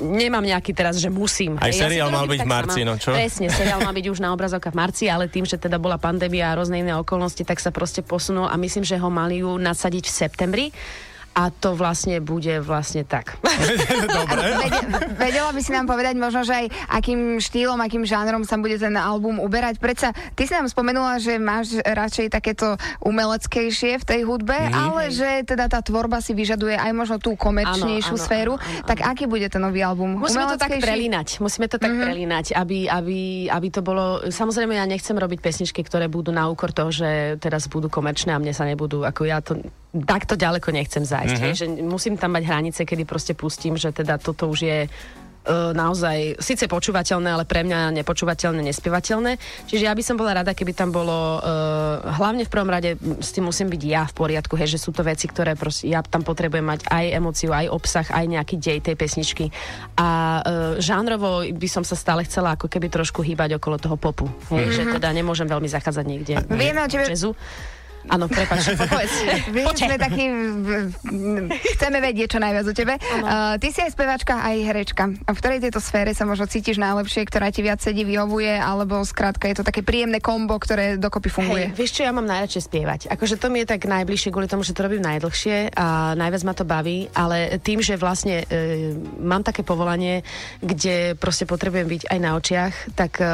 nemám 0.00 0.46
nejaký 0.46 0.72
teraz, 0.72 1.02
že 1.02 1.10
musím. 1.10 1.58
Aj 1.58 1.74
seriál 1.74 2.08
ja 2.08 2.14
mal 2.14 2.26
byť 2.30 2.40
v 2.40 2.48
marci, 2.48 2.80
no 2.86 2.94
čo? 2.96 3.12
Presne, 3.12 3.50
seriál 3.50 3.82
mal 3.82 3.92
byť 3.92 4.06
už 4.08 4.18
na 4.22 4.30
obrazovkách 4.32 4.72
v 4.72 4.78
marci, 4.78 5.04
ale 5.10 5.26
tým, 5.26 5.44
že 5.44 5.58
teda 5.58 5.76
bola 5.76 5.98
pandémia 5.98 6.54
a 6.54 6.56
rôzne 6.56 6.78
iné 6.78 6.94
okolnosti, 6.94 7.17
tak 7.42 7.58
sa 7.58 7.74
proste 7.74 8.00
posunul 8.06 8.46
a 8.46 8.54
myslím, 8.54 8.86
že 8.86 8.96
ho 9.02 9.10
mali 9.10 9.42
ju 9.42 9.58
nasadiť 9.58 10.04
v 10.06 10.14
septembri 10.14 10.66
a 11.38 11.54
to 11.54 11.78
vlastne 11.78 12.18
bude 12.18 12.58
vlastne 12.58 13.06
tak. 13.06 13.38
Dobre. 14.18 14.46
Vedela 15.14 15.54
by 15.54 15.60
si 15.62 15.70
nám 15.70 15.86
povedať 15.86 16.18
možno, 16.18 16.42
že 16.42 16.66
aj 16.66 16.66
akým 16.90 17.38
štýlom, 17.38 17.78
akým 17.78 18.02
žánrom 18.02 18.42
sa 18.42 18.58
bude 18.58 18.74
ten 18.74 18.98
album 18.98 19.38
uberať. 19.38 19.78
Predsa, 19.78 20.10
ty 20.34 20.50
si 20.50 20.52
nám 20.52 20.66
spomenula, 20.66 21.22
že 21.22 21.38
máš 21.38 21.78
radšej 21.78 22.34
takéto 22.34 22.74
umeleckejšie 23.06 24.02
v 24.02 24.04
tej 24.04 24.20
hudbe, 24.26 24.58
mm. 24.58 24.74
ale 24.74 25.14
že 25.14 25.46
teda 25.46 25.70
tá 25.70 25.78
tvorba 25.78 26.18
si 26.18 26.34
vyžaduje 26.34 26.74
aj 26.74 26.90
možno 26.90 27.22
tú 27.22 27.38
komerčnejšiu 27.38 28.18
áno, 28.18 28.18
áno, 28.18 28.26
sféru. 28.26 28.54
Áno, 28.58 28.66
áno, 28.66 28.86
tak 28.90 28.98
aký 29.06 29.30
bude 29.30 29.46
ten 29.46 29.62
nový 29.62 29.86
album? 29.86 30.18
Musíme 30.18 30.50
to 30.50 30.58
tak 30.58 30.74
prelínať. 30.82 31.38
Musíme 31.38 31.70
to 31.70 31.78
tak 31.78 31.94
mm-hmm. 31.94 32.02
prelínať, 32.02 32.46
aby, 32.58 32.90
aby, 32.90 33.18
aby 33.46 33.68
to 33.70 33.86
bolo... 33.86 34.26
Samozrejme, 34.26 34.74
ja 34.74 34.90
nechcem 34.90 35.14
robiť 35.14 35.38
pesničky, 35.38 35.86
ktoré 35.86 36.10
budú 36.10 36.34
na 36.34 36.50
úkor 36.50 36.74
toho, 36.74 36.90
že 36.90 37.38
teraz 37.38 37.70
budú 37.70 37.86
komerčné 37.86 38.34
a 38.34 38.42
mne 38.42 38.50
sa 38.50 38.66
nebudú, 38.66 39.06
ako 39.06 39.22
ja 39.22 39.38
to 39.38 39.62
takto 39.88 40.36
ďaleko 40.36 40.68
nechcem 40.68 41.00
zájsť. 41.00 41.36
Mm-hmm. 41.40 41.48
Hej, 41.48 41.52
že 41.56 41.66
musím 41.80 42.20
tam 42.20 42.36
mať 42.36 42.44
hranice, 42.44 42.80
kedy 42.84 43.08
proste 43.08 43.32
pustím, 43.32 43.80
že 43.80 43.88
teda 43.88 44.20
toto 44.20 44.44
už 44.52 44.60
je 44.60 44.78
uh, 44.84 45.72
naozaj 45.72 46.36
síce 46.44 46.68
počúvateľné, 46.68 47.32
ale 47.32 47.48
pre 47.48 47.64
mňa 47.64 47.96
nepočúvateľné, 47.96 48.60
nespievateľné. 48.68 49.40
Čiže 49.64 49.88
ja 49.88 49.96
by 49.96 50.02
som 50.04 50.20
bola 50.20 50.36
rada, 50.36 50.52
keby 50.52 50.76
tam 50.76 50.92
bolo, 50.92 51.40
uh, 51.40 52.04
hlavne 52.20 52.44
v 52.44 52.52
prvom 52.52 52.68
rade 52.68 53.00
s 53.00 53.32
tým 53.32 53.48
musím 53.48 53.72
byť 53.72 53.82
ja 53.88 54.04
v 54.04 54.12
poriadku, 54.12 54.60
hej, 54.60 54.76
že 54.76 54.82
sú 54.84 54.92
to 54.92 55.00
veci, 55.00 55.24
ktoré 55.24 55.56
proste, 55.56 55.88
ja 55.88 56.04
tam 56.04 56.20
potrebujem 56.20 56.68
mať 56.68 56.84
aj 56.92 57.04
emóciu, 57.08 57.56
aj 57.56 57.72
obsah, 57.72 58.06
aj 58.12 58.28
nejaký 58.28 58.60
dej 58.60 58.84
tej 58.84 58.92
pesničky. 58.92 59.48
A 59.96 60.08
uh, 60.08 60.42
žánrovo 60.84 61.48
by 61.48 61.68
som 61.72 61.80
sa 61.80 61.96
stále 61.96 62.28
chcela 62.28 62.60
ako 62.60 62.68
keby 62.68 62.92
trošku 62.92 63.24
hýbať 63.24 63.56
okolo 63.56 63.80
toho 63.80 63.96
popu. 63.96 64.28
Hej, 64.52 64.68
mm-hmm. 64.68 64.76
Že 64.76 64.82
teda 65.00 65.08
nemôžem 65.16 65.48
veľmi 65.48 65.68
zachádzať 65.72 66.04
niekde. 66.04 66.44
Vieme 66.52 66.84
o 66.84 66.88
tebe... 66.92 67.08
Áno, 68.08 68.24
prepáč, 68.26 68.72
povedz. 68.92 69.14
sme 69.76 69.96
takí, 70.00 70.24
chceme 71.76 71.98
vedieť 72.00 72.36
čo 72.36 72.38
najviac 72.40 72.64
o 72.66 72.74
tebe. 72.74 72.96
Uh, 72.98 73.60
ty 73.60 73.68
si 73.68 73.84
aj 73.84 73.92
spevačka, 73.92 74.40
aj 74.40 74.56
herečka. 74.64 75.04
A 75.28 75.30
v 75.32 75.38
ktorej 75.38 75.60
tejto 75.60 75.80
sfére 75.80 76.16
sa 76.16 76.24
možno 76.24 76.48
cítiš 76.48 76.80
najlepšie, 76.80 77.28
ktorá 77.28 77.52
ti 77.52 77.60
viac 77.60 77.84
sedí, 77.84 78.02
vyhovuje, 78.08 78.56
alebo 78.56 79.04
skrátka 79.04 79.48
je 79.48 79.60
to 79.60 79.64
také 79.64 79.84
príjemné 79.84 80.18
kombo, 80.18 80.56
ktoré 80.56 80.96
dokopy 80.96 81.28
funguje? 81.28 81.66
Hej, 81.70 81.76
vieš 81.76 81.90
čo, 82.00 82.08
ja 82.08 82.12
mám 82.12 82.24
najradšej 82.24 82.62
spievať. 82.64 83.00
Akože 83.12 83.36
to 83.36 83.52
mi 83.52 83.62
je 83.62 83.70
tak 83.70 83.84
najbližšie 83.84 84.32
kvôli 84.32 84.48
tomu, 84.48 84.64
že 84.64 84.72
to 84.72 84.84
robím 84.88 85.04
najdlhšie 85.04 85.76
a 85.76 86.16
najviac 86.16 86.42
ma 86.48 86.54
to 86.56 86.64
baví, 86.64 87.12
ale 87.12 87.60
tým, 87.60 87.84
že 87.84 88.00
vlastne 88.00 88.44
e, 88.48 88.94
mám 89.20 89.44
také 89.44 89.60
povolanie, 89.60 90.24
kde 90.64 91.12
proste 91.16 91.44
potrebujem 91.44 91.88
byť 91.88 92.02
aj 92.08 92.18
na 92.18 92.30
očiach, 92.36 92.74
tak 92.96 93.20
e, 93.20 93.26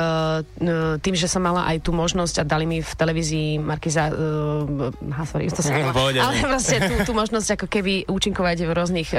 tým, 0.99 1.15
že 1.15 1.31
som 1.31 1.43
mala 1.43 1.67
aj 1.71 1.85
tú 1.87 1.95
možnosť 1.95 2.43
a 2.43 2.49
dali 2.49 2.67
mi 2.67 2.79
v 2.83 2.93
televízii 2.95 3.63
Markiza, 3.63 4.11
e, 4.11 4.13
ha, 5.15 5.23
sorry, 5.27 5.49
to 5.51 5.63
som 5.63 5.75
ale 5.75 6.37
proste 6.43 6.81
tú, 6.81 6.95
tú 7.07 7.13
možnosť 7.13 7.61
ako 7.61 7.67
keby 7.69 7.95
účinkovať 8.09 8.57
v 8.67 8.71
rôznych 8.71 9.09
e, 9.13 9.19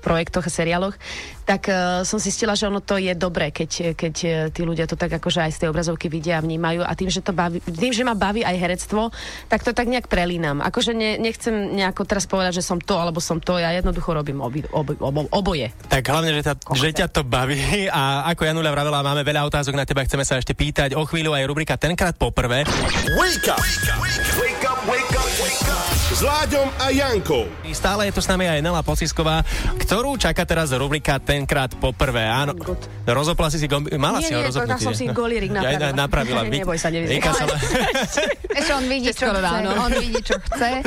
projektoch 0.00 0.46
a 0.46 0.52
seriáloch, 0.52 0.94
tak 1.50 1.66
uh, 1.66 2.06
som 2.06 2.22
zistila, 2.22 2.54
že 2.54 2.70
ono 2.70 2.78
to 2.78 2.94
je 2.94 3.10
dobré, 3.18 3.50
keď, 3.50 3.98
keď 3.98 4.14
uh, 4.22 4.30
tí 4.54 4.62
ľudia 4.62 4.86
to 4.86 4.94
tak 4.94 5.10
akože 5.18 5.42
aj 5.42 5.50
z 5.50 5.58
tej 5.66 5.68
obrazovky 5.74 6.06
vidia 6.06 6.38
a 6.38 6.44
vnímajú 6.46 6.86
a 6.86 6.92
tým, 6.94 7.10
že, 7.10 7.26
to 7.26 7.34
baví, 7.34 7.58
tým, 7.66 7.90
že 7.90 8.06
ma 8.06 8.14
baví 8.14 8.46
aj 8.46 8.54
herectvo, 8.54 9.10
tak 9.50 9.66
to 9.66 9.74
tak 9.74 9.90
nejak 9.90 10.06
prelínam. 10.06 10.62
Akože 10.62 10.94
ne, 10.94 11.18
nechcem 11.18 11.74
nejako 11.74 12.06
teraz 12.06 12.30
povedať, 12.30 12.62
že 12.62 12.66
som 12.66 12.78
to 12.78 12.94
alebo 12.94 13.18
som 13.18 13.42
to, 13.42 13.58
ja 13.58 13.74
jednoducho 13.74 14.14
robím 14.14 14.38
obi, 14.46 14.62
obi, 14.70 14.94
obo, 15.02 15.26
oboje. 15.34 15.74
Tak 15.90 16.06
hlavne, 16.06 16.30
že, 16.38 16.46
tá, 16.46 16.54
že 16.54 16.94
ťa 16.94 17.10
to 17.10 17.26
baví 17.26 17.58
a 17.90 18.30
ako 18.30 18.46
Janula 18.46 18.70
vravela, 18.70 19.02
máme 19.02 19.26
veľa 19.26 19.42
otázok 19.50 19.74
na 19.74 19.82
teba, 19.82 20.06
chceme 20.06 20.22
sa 20.22 20.38
ešte 20.38 20.54
pýtať. 20.54 20.94
O 20.94 21.02
chvíľu 21.02 21.34
aj 21.34 21.50
rubrika 21.50 21.74
Tenkrát 21.74 22.14
poprvé. 22.14 22.62
Wake 23.18 23.50
up! 23.50 23.58
Wake 23.58 23.90
up, 23.90 23.98
wake 23.98 24.22
up, 24.22 24.49
S 26.10 26.26
Láďom 26.26 26.66
a 26.82 26.90
Jankou. 26.90 27.46
Stále 27.70 28.10
je 28.10 28.18
tu 28.18 28.20
s 28.20 28.26
nami 28.26 28.42
aj 28.42 28.58
Nela 28.58 28.82
Pocisková, 28.82 29.46
ktorú 29.78 30.18
čaká 30.18 30.42
teraz 30.42 30.74
rubrika 30.74 31.22
Tenkrát 31.22 31.70
poprvé. 31.78 32.26
Áno, 32.26 32.58
rozopla 33.06 33.46
si 33.46 33.62
si 33.62 33.70
gombi... 33.70 33.94
Mala 33.94 34.18
nie, 34.18 34.26
si 34.26 34.34
ho 34.34 34.42
nie, 34.42 34.50
rozopnutý. 34.50 34.90
som 34.90 34.94
si 34.98 35.06
golierik 35.06 35.54
napravila. 35.54 35.86
Ja, 35.86 35.94
napravila. 35.94 36.40
Neboj 36.50 36.74
sa, 36.82 36.90
nevidíš. 36.90 37.22
Ešte 38.58 38.72
on 38.74 38.84
vidí, 38.90 39.14
čo 39.14 39.30
chce. 39.30 39.58
On 39.70 39.92
vidí, 39.94 40.20
čo 40.26 40.36
chce. 40.50 40.82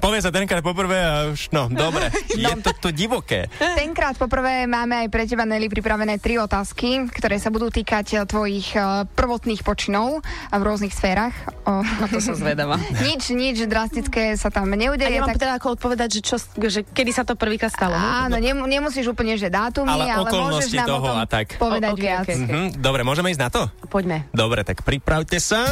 Povie 0.00 0.20
sa 0.24 0.32
tenkrát 0.32 0.64
poprvé 0.64 0.98
a 1.04 1.28
už, 1.28 1.52
no, 1.52 1.68
dobre. 1.68 2.08
Je 2.32 2.48
to 2.64 2.72
tu 2.80 2.88
divoké. 2.96 3.52
Tenkrát 3.60 4.16
poprvé 4.16 4.64
máme 4.64 5.04
aj 5.04 5.08
pre 5.12 5.28
teba, 5.28 5.44
Nelly, 5.44 5.68
pripravené 5.68 6.16
tri 6.16 6.40
otázky, 6.40 7.12
ktoré 7.12 7.36
sa 7.36 7.52
budú 7.52 7.68
týkať 7.68 8.24
tvojich 8.24 8.72
uh, 8.80 9.04
prvotných 9.04 9.60
počinov 9.60 10.24
v 10.48 10.62
rôznych 10.64 10.96
sférach. 10.96 11.36
Na 11.68 12.08
to 12.08 12.24
som 12.24 12.32
zvedavá. 12.32 12.80
nič, 13.04 13.28
nič 13.36 13.68
drastické 13.68 14.21
sa 14.38 14.48
tam 14.48 14.70
neudeje. 14.72 15.08
A 15.08 15.16
nemám 15.20 15.34
tak... 15.34 15.42
teda 15.42 15.52
ako 15.58 15.78
odpovedať, 15.78 16.08
že, 16.18 16.20
čo, 16.20 16.36
že 16.68 16.80
kedy 16.86 17.10
sa 17.10 17.22
to 17.22 17.34
prvýkrát 17.34 17.70
stalo. 17.72 17.94
Áno, 17.94 18.38
no. 18.38 18.66
nemusíš 18.66 19.10
úplne, 19.12 19.34
že 19.36 19.52
dátumy, 19.52 19.90
ale, 19.90 20.10
ale 20.10 20.30
môžeš 20.30 20.72
nám 20.76 20.88
toho 20.88 21.04
o 21.04 21.08
tom 21.12 21.18
a 21.18 21.26
tak. 21.26 21.46
povedať 21.58 21.92
o, 21.92 21.96
okay, 21.96 22.04
viac. 22.06 22.26
Okay, 22.26 22.36
okay. 22.36 22.48
Mm-hmm. 22.48 22.66
Dobre, 22.80 23.00
môžeme 23.02 23.28
ísť 23.34 23.42
na 23.42 23.50
to? 23.50 23.62
Poďme. 23.90 24.26
Dobre, 24.30 24.60
tak 24.62 24.80
pripravte 24.86 25.38
sa. 25.42 25.68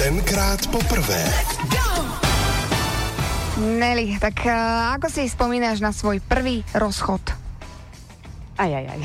Tenkrát 0.00 0.60
poprvé. 0.70 1.20
Nelly, 3.62 4.18
tak 4.18 4.42
uh, 4.48 4.96
ako 4.96 5.06
si 5.12 5.28
spomínaš 5.28 5.78
na 5.78 5.92
svoj 5.92 6.18
prvý 6.24 6.66
rozchod? 6.72 7.20
Aj, 8.56 8.68
aj, 8.68 8.84
aj. 8.84 9.00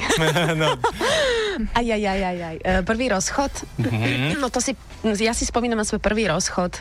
no. 0.61 0.75
Aj, 1.73 1.85
aj, 1.87 2.03
aj, 2.03 2.21
aj, 2.21 2.37
aj. 2.37 2.57
E, 2.61 2.71
prvý 2.85 3.09
rozchod? 3.09 3.49
Mm-hmm. 3.79 4.37
No 4.37 4.51
to 4.53 4.61
si, 4.61 4.77
ja 5.01 5.33
si 5.33 5.47
spomínam 5.47 5.79
na 5.79 5.87
svoj 5.87 6.03
prvý 6.03 6.29
rozchod 6.29 6.77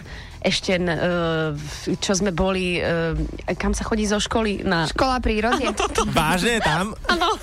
ešte, 0.47 0.79
uh, 0.79 1.51
čo 1.99 2.13
sme 2.15 2.31
boli, 2.31 2.79
uh, 2.79 3.19
kam 3.59 3.75
sa 3.75 3.83
chodí 3.83 4.07
zo 4.07 4.23
školy? 4.23 4.63
Na... 4.63 4.87
Škola 4.87 5.19
prírode. 5.19 5.67
Vážne, 6.15 6.63
tam? 6.63 6.95
Áno. 7.11 7.35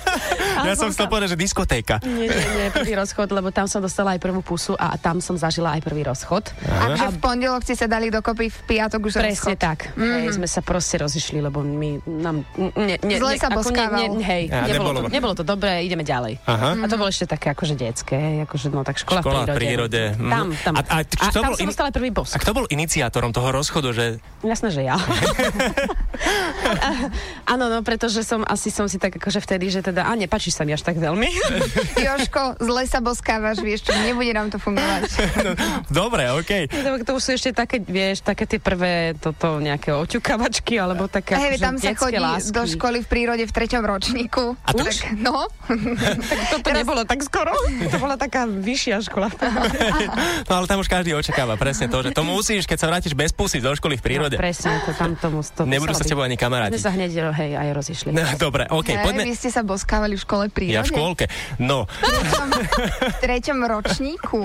ja 0.64 0.72
som 0.72 0.88
chcel 0.88 1.12
povedať, 1.12 1.36
že 1.36 1.38
diskotéka. 1.38 2.00
Nie, 2.00 2.32
nie, 2.32 2.48
nie, 2.56 2.66
prvý 2.72 2.96
rozchod, 2.96 3.28
lebo 3.28 3.52
tam 3.52 3.68
som 3.68 3.84
dostala 3.84 4.16
aj 4.16 4.20
prvú 4.24 4.40
pusu 4.40 4.72
a 4.80 4.96
tam 4.96 5.20
som 5.20 5.36
zažila 5.36 5.76
aj 5.76 5.84
prvý 5.84 6.08
rozchod. 6.08 6.48
A, 6.64 6.96
a 6.96 7.04
v 7.12 7.18
pondelok 7.20 7.60
ste 7.60 7.76
sa 7.76 7.84
dali 7.84 8.08
dokopy, 8.08 8.48
v 8.48 8.60
piatok 8.64 9.00
už 9.04 9.20
Presne 9.20 9.52
rozchod. 9.52 9.60
tak. 9.60 9.78
Mm-hmm. 9.92 10.12
Hej, 10.24 10.28
sme 10.40 10.48
sa 10.48 10.60
proste 10.64 10.96
rozišli, 11.04 11.44
lebo 11.44 11.60
my 11.60 12.00
nám... 12.08 12.48
Ne, 12.56 12.96
ne, 13.04 13.16
Zle 13.20 13.36
ne, 13.36 13.40
sa 13.40 13.52
boskával. 13.52 14.00
Ne, 14.00 14.06
ne, 14.16 14.24
hej, 14.24 14.42
ja, 14.48 14.64
nebolo, 14.64 14.88
nebolo, 14.88 14.98
to, 15.04 15.12
nebolo 15.12 15.32
to 15.36 15.44
dobré, 15.44 15.84
ideme 15.84 16.06
ďalej. 16.06 16.40
Aha. 16.48 16.80
A 16.80 16.84
to 16.88 16.96
bolo 16.96 17.12
ešte 17.12 17.28
také 17.28 17.52
akože 17.52 17.74
detské, 17.76 18.48
akože 18.48 18.72
no 18.72 18.80
tak 18.80 18.96
škola, 18.96 19.20
škola 19.20 19.44
v 19.44 19.60
prírode. 19.60 19.84
prírode. 19.84 20.02
Mm. 20.16 20.30
Tam, 20.32 20.46
tam. 20.64 20.72
A, 20.78 20.80
a, 20.80 20.96
a, 21.02 21.26
a 21.26 21.26
tam 21.34 21.52
som 21.52 21.66
in... 21.66 21.68
dostala 21.68 21.90
prvý 21.92 22.10
bosk. 22.14 22.36
A 22.36 22.38
kto 22.40 22.52
bol 22.56 22.64
iniciátorom 22.94 23.34
toho 23.34 23.50
rozchodu? 23.50 23.90
že... 23.90 24.22
Jasné, 24.46 24.70
že 24.70 24.86
ja. 24.86 24.94
Áno, 27.50 27.66
no, 27.66 27.82
pretože 27.82 28.22
som 28.22 28.46
asi 28.46 28.70
som 28.70 28.86
si 28.86 29.02
tak 29.02 29.18
akože 29.18 29.42
vtedy, 29.42 29.66
že 29.66 29.82
teda, 29.82 30.06
a 30.06 30.14
nepáčiš 30.14 30.54
sa 30.54 30.62
mi 30.62 30.70
až 30.70 30.86
tak 30.86 31.02
veľmi. 31.02 31.26
Joško, 32.06 32.62
zle 32.62 32.86
sa 32.86 33.02
boskávaš, 33.02 33.58
vieš 33.58 33.90
čo, 33.90 33.92
nebude 33.98 34.30
nám 34.30 34.54
to 34.54 34.62
fungovať. 34.62 35.10
No, 35.42 35.50
dobre, 35.90 36.30
okej. 36.38 36.70
Okay. 36.70 36.86
To, 36.86 37.02
to 37.02 37.10
už 37.18 37.22
sú 37.26 37.30
ešte 37.34 37.50
také, 37.50 37.82
vieš, 37.82 38.22
také 38.22 38.46
tie 38.46 38.62
prvé 38.62 39.18
toto 39.18 39.58
nejaké 39.58 39.90
oťukavačky, 39.90 40.78
alebo 40.78 41.10
také 41.10 41.34
hey, 41.34 41.58
akože 41.58 41.64
tam 41.66 41.76
sa 41.82 41.90
chodí 41.98 42.22
lásky. 42.22 42.54
do 42.54 42.62
školy 42.70 42.98
v 43.02 43.08
prírode 43.10 43.44
v 43.44 43.52
treťom 43.52 43.82
ročníku. 43.82 44.54
A 44.62 44.70
to 44.70 44.86
tak, 44.86 45.18
no. 45.18 45.50
tak 46.30 46.40
toto 46.54 46.62
Teraz... 46.70 46.78
nebolo 46.78 47.02
tak 47.02 47.26
skoro. 47.26 47.50
To 47.90 47.96
bola 47.98 48.14
taká 48.14 48.46
vyššia 48.46 49.02
škola. 49.02 49.34
no 50.48 50.52
ale 50.62 50.66
tam 50.70 50.78
už 50.78 50.86
každý 50.86 51.10
očakáva 51.10 51.58
presne 51.58 51.90
to, 51.90 51.98
že 52.04 52.14
to 52.14 52.22
musíš, 52.22 52.68
keď 52.74 52.82
sa 52.82 52.90
vrátiš 52.90 53.14
bez 53.14 53.30
pusy 53.30 53.62
do 53.62 53.70
školy 53.70 53.94
v 53.94 54.02
prírode. 54.02 54.34
No, 54.34 54.42
presne, 54.42 54.82
to 54.82 54.90
tam 54.98 55.14
tomu 55.14 55.46
to 55.46 55.62
Nebudú 55.62 55.94
sa 55.94 56.02
s 56.02 56.10
tebou 56.10 56.26
ani 56.26 56.34
kamaráti. 56.34 56.74
My 56.74 56.82
sa 56.82 56.90
hneď 56.90 57.30
hej, 57.30 57.54
aj 57.54 57.68
rozišli. 57.70 58.10
No, 58.10 58.26
dobre, 58.34 58.66
OK, 58.66 58.90
hey, 58.90 59.06
poďme. 59.06 59.22
Vy 59.30 59.38
ste 59.38 59.54
sa 59.54 59.62
boskávali 59.62 60.18
v 60.18 60.22
škole 60.26 60.44
prírode? 60.50 60.74
Ja 60.74 60.82
v 60.82 60.90
škôlke, 60.90 61.30
no. 61.62 61.86
v 61.86 63.16
treťom 63.22 63.62
ročníku. 63.62 64.42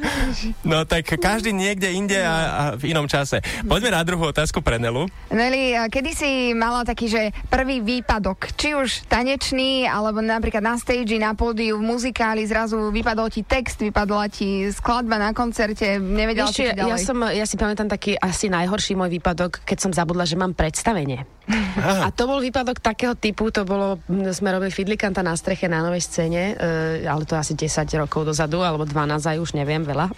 no 0.72 0.88
tak 0.88 1.12
každý 1.20 1.52
niekde 1.52 1.92
inde 1.92 2.16
a, 2.24 2.32
a 2.32 2.62
v 2.80 2.96
inom 2.96 3.04
čase. 3.04 3.44
Poďme 3.68 3.92
na 3.92 4.00
druhú 4.00 4.32
otázku 4.32 4.64
pre 4.64 4.80
Nelu. 4.80 5.04
Neli, 5.28 5.76
kedy 5.92 6.10
si 6.16 6.30
mala 6.56 6.88
taký, 6.88 7.12
že 7.12 7.22
prvý 7.52 7.84
výpadok, 7.84 8.56
či 8.56 8.72
už 8.72 9.04
tanečný, 9.12 9.84
alebo 9.84 10.24
napríklad 10.24 10.64
na 10.64 10.80
stage, 10.80 11.20
na 11.20 11.36
pódiu, 11.36 11.76
v 11.76 11.84
muzikáli, 11.84 12.48
zrazu 12.48 12.88
vypadol 12.88 13.28
ti 13.28 13.44
text, 13.44 13.76
vypadla 13.84 14.32
ti 14.32 14.72
skladba 14.72 15.20
na 15.20 15.36
koncerte, 15.36 16.00
nevedela 16.00 16.48
si 16.48 16.64
ďalej. 16.64 16.96
Ja, 16.96 16.96
som, 16.96 17.18
ja 17.26 17.41
si 17.44 17.56
pamätám 17.60 17.88
taký 17.90 18.16
asi 18.18 18.48
najhorší 18.48 18.96
môj 18.96 19.18
výpadok, 19.18 19.62
keď 19.62 19.78
som 19.78 19.92
zabudla, 19.92 20.26
že 20.28 20.38
mám 20.38 20.56
predstavenie. 20.56 21.24
Aha. 21.48 22.06
A 22.06 22.14
to 22.14 22.30
bol 22.30 22.38
výpadok 22.38 22.78
takého 22.78 23.18
typu, 23.18 23.50
to 23.50 23.66
bolo, 23.66 23.98
sme 24.30 24.54
robili 24.54 24.70
Fidlikanta 24.70 25.24
na 25.24 25.34
streche 25.34 25.66
na 25.66 25.82
novej 25.82 26.04
scéne, 26.04 26.54
e, 26.54 27.08
ale 27.08 27.26
to 27.26 27.34
asi 27.34 27.58
10 27.58 27.88
rokov 27.98 28.28
dozadu, 28.28 28.62
alebo 28.62 28.86
12 28.86 29.18
aj 29.18 29.36
už 29.40 29.58
neviem, 29.58 29.82
veľa. 29.82 30.12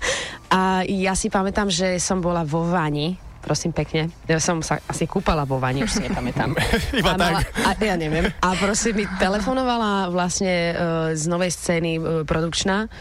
a 0.56 0.86
ja 0.86 1.18
si 1.18 1.32
pamätám, 1.32 1.72
že 1.72 1.98
som 1.98 2.22
bola 2.22 2.46
vo 2.46 2.62
Vani, 2.68 3.18
prosím 3.42 3.72
pekne. 3.72 4.12
Ja 4.28 4.36
som 4.42 4.60
sa 4.60 4.82
asi 4.84 5.08
kúpala 5.08 5.48
vo 5.48 5.56
vani, 5.56 5.80
už 5.86 5.92
si 5.96 6.02
nepamätám. 6.04 6.52
Iba 7.00 7.14
a 7.14 7.16
tak. 7.16 7.48
a, 7.64 7.70
ja 7.80 7.96
neviem. 7.96 8.28
A 8.44 8.52
prosím, 8.58 9.00
mi 9.00 9.04
telefonovala 9.16 10.12
vlastne 10.12 10.76
uh, 10.76 10.76
z 11.16 11.24
novej 11.32 11.54
scény 11.56 11.96
uh, 11.96 12.28
produkčná 12.28 12.92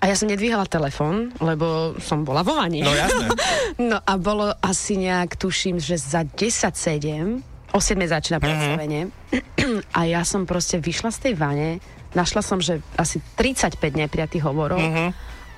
a 0.00 0.08
ja 0.08 0.16
som 0.16 0.32
nedvíhala 0.32 0.64
telefón, 0.64 1.28
lebo 1.44 1.92
som 2.00 2.24
bola 2.24 2.40
vo 2.40 2.56
vani. 2.56 2.80
No 2.80 2.88
jasné. 2.88 3.28
no 3.92 4.00
a 4.00 4.12
bolo 4.16 4.48
asi 4.64 4.96
nejak, 4.96 5.36
tuším, 5.36 5.76
že 5.76 6.00
za 6.00 6.24
10.7, 6.24 7.76
o 7.76 7.78
7 7.78 8.00
začína 8.08 8.40
mhm. 8.40 8.44
predstavenie. 8.44 9.02
Mm-hmm. 9.12 9.78
a 9.98 10.00
ja 10.08 10.24
som 10.24 10.48
proste 10.48 10.80
vyšla 10.80 11.12
z 11.12 11.18
tej 11.20 11.34
vane, 11.36 11.84
našla 12.16 12.40
som, 12.40 12.58
že 12.64 12.80
asi 12.96 13.20
35 13.36 13.76
nepriatých 13.76 14.40
hovorov. 14.40 14.80
Mm-hmm. 14.80 15.08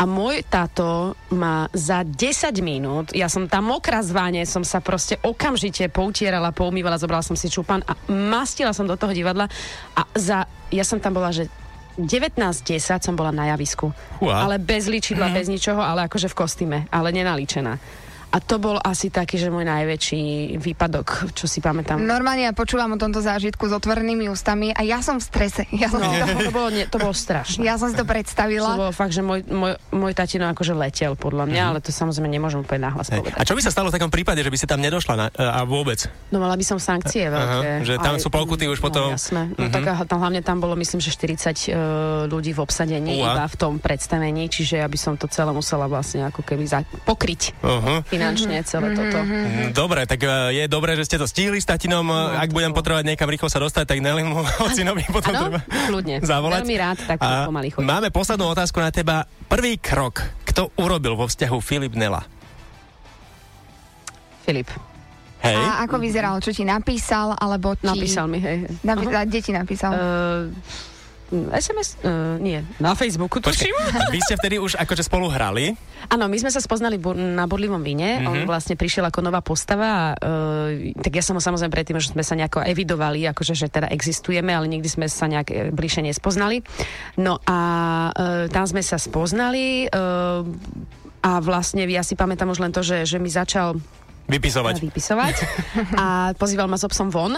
A 0.02 0.08
môj 0.08 0.42
táto 0.50 1.14
ma 1.30 1.70
za 1.70 2.02
10 2.02 2.58
minút, 2.58 3.14
ja 3.14 3.30
som 3.30 3.46
tam 3.46 3.70
mokrá 3.70 4.02
z 4.02 4.10
váne, 4.10 4.42
som 4.42 4.66
sa 4.66 4.82
proste 4.82 5.14
okamžite 5.22 5.86
poutierala, 5.94 6.50
poumývala, 6.50 6.98
zobrala 6.98 7.22
som 7.22 7.38
si 7.38 7.46
čupan 7.46 7.86
a 7.86 7.94
mastila 8.10 8.74
som 8.74 8.90
do 8.90 8.98
toho 8.98 9.14
divadla 9.14 9.46
a 9.94 10.02
za, 10.18 10.50
ja 10.74 10.82
som 10.82 10.98
tam 10.98 11.14
bola, 11.14 11.30
že 11.30 11.46
19.10 11.98 13.04
som 13.04 13.14
bola 13.16 13.30
na 13.30 13.52
javisku. 13.52 13.92
Wow. 14.20 14.32
Ale 14.32 14.56
bez 14.58 14.88
ličidla, 14.88 15.28
mm. 15.28 15.34
bez 15.34 15.46
ničoho, 15.52 15.80
ale 15.80 16.08
akože 16.08 16.32
v 16.32 16.34
kostýme, 16.34 16.78
ale 16.88 17.12
nenalíčená. 17.12 17.76
A 18.32 18.40
to 18.40 18.56
bol 18.56 18.80
asi 18.80 19.12
taký, 19.12 19.36
že 19.36 19.52
môj 19.52 19.68
najväčší 19.68 20.56
výpadok, 20.56 21.36
čo 21.36 21.44
si 21.44 21.60
pamätám. 21.60 22.00
Normálne 22.00 22.48
ja 22.48 22.56
počúvam 22.56 22.96
o 22.96 22.98
tomto 22.98 23.20
zážitku 23.20 23.68
s 23.68 23.76
otvorenými 23.76 24.32
ústami 24.32 24.72
a 24.72 24.80
ja 24.80 25.04
som 25.04 25.20
v 25.20 25.24
strese. 25.28 25.62
Ja 25.82 25.92
som 25.92 26.00
no, 26.00 26.08
to, 26.08 26.48
to, 26.48 26.52
bolo, 26.54 26.68
nie, 26.72 26.88
to 26.88 26.96
bolo 26.96 27.12
strašné. 27.12 27.60
Ja 27.60 27.76
som 27.76 27.90
si 27.90 27.96
to 27.98 28.06
predstavila. 28.06 28.78
To 28.78 28.88
bolo 28.88 28.94
fakt, 28.94 29.12
že 29.12 29.20
môj, 29.20 29.44
môj, 29.50 29.74
môj 29.90 30.14
tatino 30.14 30.46
akože 30.48 30.72
letel 30.72 31.18
podľa 31.18 31.50
mňa, 31.50 31.58
mm-hmm. 31.58 31.70
ale 31.76 31.84
to 31.84 31.90
samozrejme 31.90 32.30
nemôžem 32.30 32.62
úplne 32.62 32.88
nahlas 32.88 33.12
povedať. 33.12 33.36
A 33.36 33.44
čo 33.44 33.58
by 33.58 33.60
sa 33.66 33.74
stalo 33.74 33.90
v 33.90 33.98
takom 33.98 34.08
prípade, 34.08 34.40
že 34.40 34.48
by 34.48 34.56
si 34.56 34.64
tam 34.64 34.80
nedošla 34.80 35.14
na, 35.18 35.26
a 35.34 35.60
vôbec? 35.66 36.06
No 36.30 36.38
mala 36.40 36.56
by 36.56 36.64
som 36.64 36.78
sankcie 36.78 37.28
veľké. 37.28 37.82
Aha, 37.82 37.84
že 37.84 37.98
tam 38.00 38.16
aj, 38.16 38.22
sú 38.22 38.32
pokuty 38.32 38.70
už 38.70 38.78
no, 38.80 38.84
potom. 38.86 39.08
Jasné. 39.12 39.52
No, 39.58 39.68
mm-hmm. 39.68 39.74
tak, 39.74 40.08
tam, 40.08 40.18
hlavne 40.22 40.40
tam 40.40 40.56
bolo 40.62 40.78
myslím, 40.78 41.02
že 41.02 41.10
40 41.12 41.36
uh, 41.36 41.74
ľudí 42.30 42.54
v 42.54 42.60
obsadení 42.62 43.18
Uha. 43.18 43.34
iba 43.36 43.44
v 43.44 43.56
tom 43.58 43.76
predstavení, 43.82 44.46
čiže 44.46 44.80
ja 44.80 44.86
by 44.86 44.96
som 44.96 45.18
to 45.18 45.26
celé 45.26 45.50
musela 45.50 45.90
vlastne 45.90 46.30
ako 46.30 46.46
keby 46.46 46.64
za, 46.64 46.86
pokryť 47.02 47.58
uh-huh 47.58 48.21
finančne 48.22 48.56
celé 48.62 48.88
toto. 48.94 49.18
Mm, 49.18 49.74
Dobre, 49.74 50.06
tak 50.06 50.20
e, 50.22 50.62
je 50.62 50.64
dobré, 50.70 50.94
že 50.94 51.04
ste 51.04 51.18
to 51.18 51.26
stihli 51.26 51.58
s 51.58 51.66
tatinom. 51.66 52.06
No, 52.06 52.30
Ak 52.30 52.54
budem 52.54 52.70
potrebovať 52.70 53.02
niekam 53.02 53.26
rýchlo 53.26 53.50
sa 53.50 53.58
dostať, 53.58 53.84
tak 53.90 53.98
Nelly 53.98 54.22
mu 54.22 54.40
ocinovi 54.70 55.02
potom 55.10 55.34
treba 55.34 55.58
kľudne. 55.90 56.22
zavolať. 56.22 56.62
Veľmi 56.62 56.76
rád, 56.78 56.98
tak 57.02 57.18
A 57.20 57.50
pomaly 57.50 57.68
chodí. 57.74 57.84
Máme 57.84 58.14
poslednú 58.14 58.46
otázku 58.48 58.78
na 58.78 58.94
teba. 58.94 59.26
Prvý 59.50 59.76
krok, 59.76 60.22
kto 60.46 60.70
urobil 60.78 61.18
vo 61.18 61.26
vzťahu 61.26 61.58
Filip 61.58 61.92
Nela? 61.98 62.22
Filip, 64.42 64.70
Hej? 65.42 65.58
A 65.58 65.82
ako 65.82 65.98
vyzeral? 65.98 66.38
Čo 66.38 66.54
ti 66.54 66.62
napísal, 66.62 67.34
alebo 67.34 67.74
ti... 67.74 67.82
napísal 67.82 68.30
mi, 68.30 68.38
hej. 68.38 68.62
hej. 68.62 68.78
Napi- 68.86 69.10
a 69.10 69.26
kde 69.26 69.40
ti 69.42 69.50
napísal? 69.50 69.90
Uh, 69.90 70.54
SMS? 71.32 71.96
Uh, 72.04 72.36
nie, 72.36 72.60
na 72.76 72.92
Facebooku, 72.92 73.40
tuším. 73.40 73.72
Vy 74.12 74.20
ste 74.20 74.36
vtedy 74.36 74.60
už 74.60 74.76
akože 74.76 75.02
spolu 75.02 75.32
hrali? 75.32 75.72
Áno, 76.12 76.28
my 76.28 76.36
sme 76.36 76.52
sa 76.52 76.60
spoznali 76.60 77.00
bur- 77.00 77.16
na 77.16 77.48
Bodlivom 77.48 77.80
vine. 77.80 78.20
Mm-hmm. 78.20 78.28
On 78.28 78.38
vlastne 78.44 78.76
prišiel 78.76 79.08
ako 79.08 79.24
nová 79.24 79.40
postava. 79.40 80.12
Uh, 80.20 80.92
tak 81.00 81.16
ja 81.16 81.24
som 81.24 81.34
ho 81.34 81.42
samozrejme 81.42 81.72
predtým, 81.72 81.96
že 81.96 82.12
sme 82.12 82.20
sa 82.20 82.36
nejako 82.36 82.60
evidovali, 82.68 83.24
akože 83.32 83.56
že 83.56 83.72
teda 83.72 83.88
existujeme, 83.88 84.52
ale 84.52 84.68
nikdy 84.68 84.88
sme 84.92 85.06
sa 85.08 85.24
nejak 85.24 85.48
e, 85.48 85.56
bližšie 85.72 86.12
nespoznali. 86.12 86.60
No 87.16 87.40
a 87.48 87.58
uh, 88.12 88.46
tam 88.52 88.64
sme 88.68 88.84
sa 88.84 89.00
spoznali 89.00 89.88
uh, 89.88 90.44
a 91.22 91.32
vlastne 91.38 91.86
ja 91.86 92.02
si 92.02 92.18
pamätám 92.18 92.50
už 92.50 92.60
len 92.60 92.74
to, 92.74 92.82
že, 92.82 93.06
že 93.06 93.16
mi 93.22 93.30
začal 93.30 93.78
Vypisovať. 94.30 94.74
vypisovať 94.80 95.36
a 96.02 96.32
pozýval 96.38 96.70
ma 96.70 96.78
s 96.78 96.86
obsom 96.86 97.10
von 97.10 97.34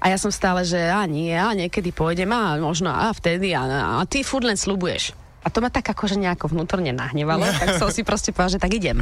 a 0.00 0.04
ja 0.04 0.20
som 0.20 0.28
stále, 0.28 0.62
že 0.68 0.78
a 0.78 1.02
nie, 1.08 1.32
a 1.32 1.50
niekedy 1.56 1.90
pôjdem 1.90 2.28
a 2.30 2.60
možno 2.60 2.92
a 2.92 3.10
vtedy 3.10 3.56
a, 3.56 3.64
a 4.00 4.04
ty 4.04 4.20
furt 4.20 4.44
len 4.44 4.56
slubuješ. 4.56 5.16
A 5.46 5.50
to 5.50 5.62
ma 5.62 5.70
tak 5.70 5.86
akože 5.86 6.18
nejako 6.18 6.50
vnútorne 6.52 6.90
nahnevalo, 6.90 7.46
tak 7.60 7.78
som 7.78 7.88
si 7.88 8.02
proste 8.04 8.34
povedala, 8.34 8.54
že 8.58 8.62
tak 8.62 8.72
idem. 8.74 8.98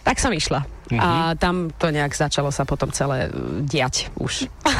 Tak 0.00 0.16
som 0.16 0.32
išla. 0.32 0.64
A 0.96 1.36
tam 1.36 1.68
to 1.76 1.92
nejak 1.92 2.16
začalo 2.16 2.48
sa 2.48 2.64
potom 2.64 2.88
celé 2.88 3.28
diať 3.68 4.08
už. 4.16 4.48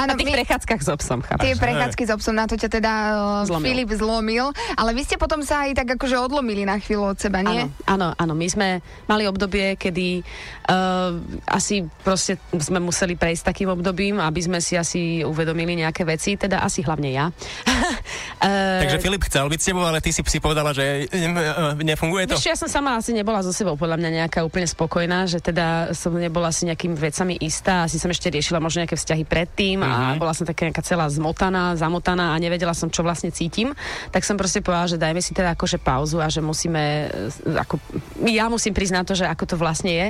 Áno, 0.00 0.12
Na 0.12 0.14
tých 0.16 0.30
my- 0.30 0.36
prechádzkach 0.40 0.80
s 0.80 0.88
obsom, 0.88 1.18
Tie 1.20 1.28
chápeš? 1.28 1.58
prechádzky 1.58 2.02
s 2.06 2.10
obsom, 2.10 2.34
na 2.34 2.46
to 2.46 2.54
ťa 2.54 2.68
teda 2.70 2.92
uh, 3.14 3.48
Zlomil. 3.48 3.66
Filip 3.66 3.90
zlomil, 3.92 4.46
ale 4.74 4.90
vy 4.94 5.02
ste 5.04 5.16
potom 5.16 5.42
sa 5.42 5.66
aj 5.66 5.82
tak 5.82 5.88
akože 5.98 6.16
odlomili 6.16 6.64
na 6.64 6.78
chvíľu 6.78 7.14
od 7.14 7.18
seba, 7.18 7.42
nie? 7.42 7.66
Áno, 7.86 7.86
áno, 7.86 8.08
áno. 8.16 8.32
My 8.34 8.46
sme 8.46 8.68
mali 9.06 9.26
obdobie, 9.26 9.74
kedy 9.76 10.22
uh, 10.66 11.16
asi 11.46 11.84
proste 12.02 12.38
sme 12.54 12.78
museli 12.78 13.14
prejsť 13.14 13.50
takým 13.50 13.68
obdobím, 13.70 14.18
aby 14.22 14.40
sme 14.40 14.58
si 14.62 14.78
asi 14.78 15.22
uvedomili 15.22 15.78
nejaké 15.78 16.06
veci, 16.06 16.38
teda 16.38 16.62
asi 16.62 16.80
hlavne 16.82 17.10
ja. 17.10 17.28
uh, 17.30 18.80
Takže 18.86 19.02
Filip 19.02 19.22
chcel 19.26 19.46
byť 19.48 19.60
s 19.60 19.66
tebou, 19.70 19.84
ale 19.84 19.98
ty 20.00 20.10
si 20.14 20.22
si 20.22 20.38
povedala, 20.38 20.70
že 20.70 21.10
ne- 21.10 21.76
nefunguje 21.82 22.30
to? 22.30 22.38
Čo, 22.38 22.54
ja 22.54 22.58
som 22.58 22.70
sama 22.70 22.96
asi 22.96 23.10
nebola 23.10 23.42
so 23.42 23.50
sebou 23.50 23.74
podľa 23.74 23.98
mňa 23.98 24.10
nejaká 24.24 24.40
úplne 24.46 24.66
spokojná, 24.66 25.26
že 25.26 25.42
teda 25.42 25.90
som 25.96 26.14
nebola 26.14 26.54
si 26.54 26.66
nejakými 26.68 26.94
vecami 26.94 27.34
istá, 27.42 27.86
asi 27.86 27.98
som 27.98 28.10
ešte 28.10 28.30
riešila 28.30 28.62
možno 28.62 28.84
nejaké 28.84 28.94
vzťahy 28.94 29.24
predtým 29.40 29.80
a 29.80 30.20
bola 30.20 30.36
som 30.36 30.44
taká 30.44 30.68
nejaká 30.68 30.84
celá 30.84 31.08
zmotaná, 31.08 31.72
zamotaná 31.72 32.36
a 32.36 32.40
nevedela 32.42 32.76
som, 32.76 32.92
čo 32.92 33.00
vlastne 33.00 33.32
cítim. 33.32 33.72
Tak 34.12 34.20
som 34.20 34.36
proste 34.36 34.60
povedala, 34.60 34.92
že 34.92 35.00
dajme 35.00 35.24
si 35.24 35.32
teda 35.32 35.56
akože 35.56 35.80
pauzu 35.80 36.20
a 36.20 36.28
že 36.28 36.44
musíme, 36.44 37.08
e, 37.08 37.56
ako, 37.56 37.80
ja 38.28 38.52
musím 38.52 38.76
priznať 38.76 39.04
to, 39.08 39.14
že 39.16 39.24
ako 39.24 39.44
to 39.48 39.56
vlastne 39.56 39.88
je. 39.88 40.08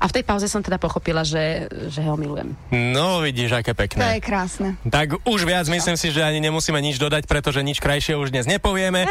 A 0.00 0.08
v 0.08 0.16
tej 0.16 0.24
pauze 0.24 0.48
som 0.48 0.64
teda 0.64 0.80
pochopila, 0.80 1.20
že, 1.28 1.68
že 1.92 2.00
ho 2.00 2.16
milujem. 2.16 2.56
No, 2.72 3.20
vidíš, 3.20 3.60
aké 3.60 3.76
To 3.76 3.84
pekné. 3.84 4.16
je 4.16 4.24
krásne. 4.24 4.68
Tak 4.88 5.28
už 5.28 5.44
viac 5.44 5.68
myslím 5.68 6.00
si, 6.00 6.08
že 6.08 6.24
ani 6.24 6.40
nemusíme 6.40 6.80
nič 6.80 6.96
dodať, 6.96 7.28
pretože 7.28 7.60
nič 7.60 7.84
krajšie 7.84 8.16
už 8.16 8.32
dnes 8.32 8.48
nepovieme. 8.48 9.04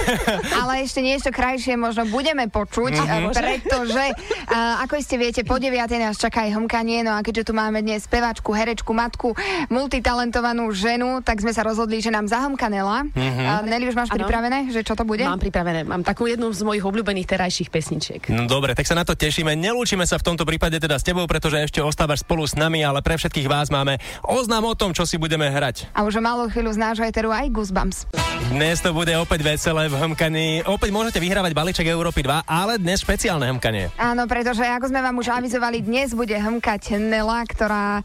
Ale 0.64 0.80
ešte 0.80 1.04
niečo 1.04 1.28
krajšie 1.28 1.76
možno 1.76 2.08
budeme 2.08 2.48
počuť, 2.48 3.04
mm-hmm. 3.04 3.36
pretože, 3.36 4.04
uh, 4.48 4.80
ako 4.80 4.96
ste 5.04 5.20
viete, 5.20 5.44
po 5.44 5.60
9. 5.60 5.76
nás 6.00 6.16
čaká 6.16 6.48
aj 6.48 6.56
homkanie, 6.56 7.04
no 7.04 7.12
a 7.12 7.20
keďže 7.20 7.50
tu 7.50 7.52
máme 7.52 7.84
dnes 7.84 8.08
spevačku, 8.08 8.48
herečku, 8.56 8.96
matku, 9.10 9.34
multitalentovanú 9.66 10.70
ženu, 10.70 11.18
tak 11.26 11.42
sme 11.42 11.50
sa 11.50 11.66
rozhodli, 11.66 11.98
že 11.98 12.14
nám 12.14 12.30
zahomka 12.30 12.70
Nela. 12.70 13.02
Mm-hmm. 13.10 13.66
Nelly, 13.66 13.90
už 13.90 13.98
máš 13.98 14.14
Áno. 14.14 14.22
pripravené, 14.22 14.70
že 14.70 14.86
čo 14.86 14.94
to 14.94 15.02
bude? 15.02 15.26
Mám 15.26 15.42
pripravené, 15.42 15.82
mám 15.82 16.06
takú 16.06 16.30
jednu 16.30 16.54
z 16.54 16.62
mojich 16.62 16.86
obľúbených 16.86 17.26
terajších 17.26 17.68
pesničiek. 17.74 18.30
No 18.30 18.46
dobre, 18.46 18.78
tak 18.78 18.86
sa 18.86 18.94
na 18.94 19.02
to 19.02 19.18
tešíme. 19.18 19.58
Nelúčime 19.58 20.06
sa 20.06 20.14
v 20.14 20.30
tomto 20.30 20.46
prípade 20.46 20.78
teda 20.78 20.94
s 20.94 21.02
tebou, 21.02 21.26
pretože 21.26 21.58
ešte 21.58 21.82
ostávaš 21.82 22.22
spolu 22.22 22.46
s 22.46 22.54
nami, 22.54 22.86
ale 22.86 23.02
pre 23.02 23.18
všetkých 23.18 23.50
vás 23.50 23.66
máme 23.74 23.98
oznám 24.22 24.70
o 24.70 24.74
tom, 24.78 24.94
čo 24.94 25.02
si 25.02 25.18
budeme 25.18 25.50
hrať. 25.50 25.90
A 25.90 26.06
už 26.06 26.16
o 26.18 26.22
malú 26.22 26.46
chvíľu 26.46 26.70
z 26.70 26.78
nášho 26.78 27.02
eteru 27.02 27.34
aj 27.34 27.50
Goosebumps. 27.50 28.06
Dnes 28.54 28.78
to 28.78 28.94
bude 28.94 29.10
opäť 29.18 29.42
veselé 29.42 29.90
v 29.90 29.98
hmkaní. 29.98 30.64
Opäť 30.70 30.90
môžete 30.94 31.18
vyhrávať 31.18 31.52
balíček 31.52 31.86
Európy 31.90 32.22
2, 32.22 32.46
ale 32.46 32.78
dnes 32.78 33.02
špeciálne 33.02 33.50
hmkanie. 33.50 33.90
Áno, 33.98 34.30
pretože 34.30 34.62
ako 34.62 34.86
sme 34.86 35.00
vám 35.02 35.16
už 35.18 35.34
avizovali, 35.34 35.82
dnes 35.82 36.14
bude 36.14 36.34
hmkať 36.34 36.98
Nela, 37.00 37.42
ktorá 37.46 38.02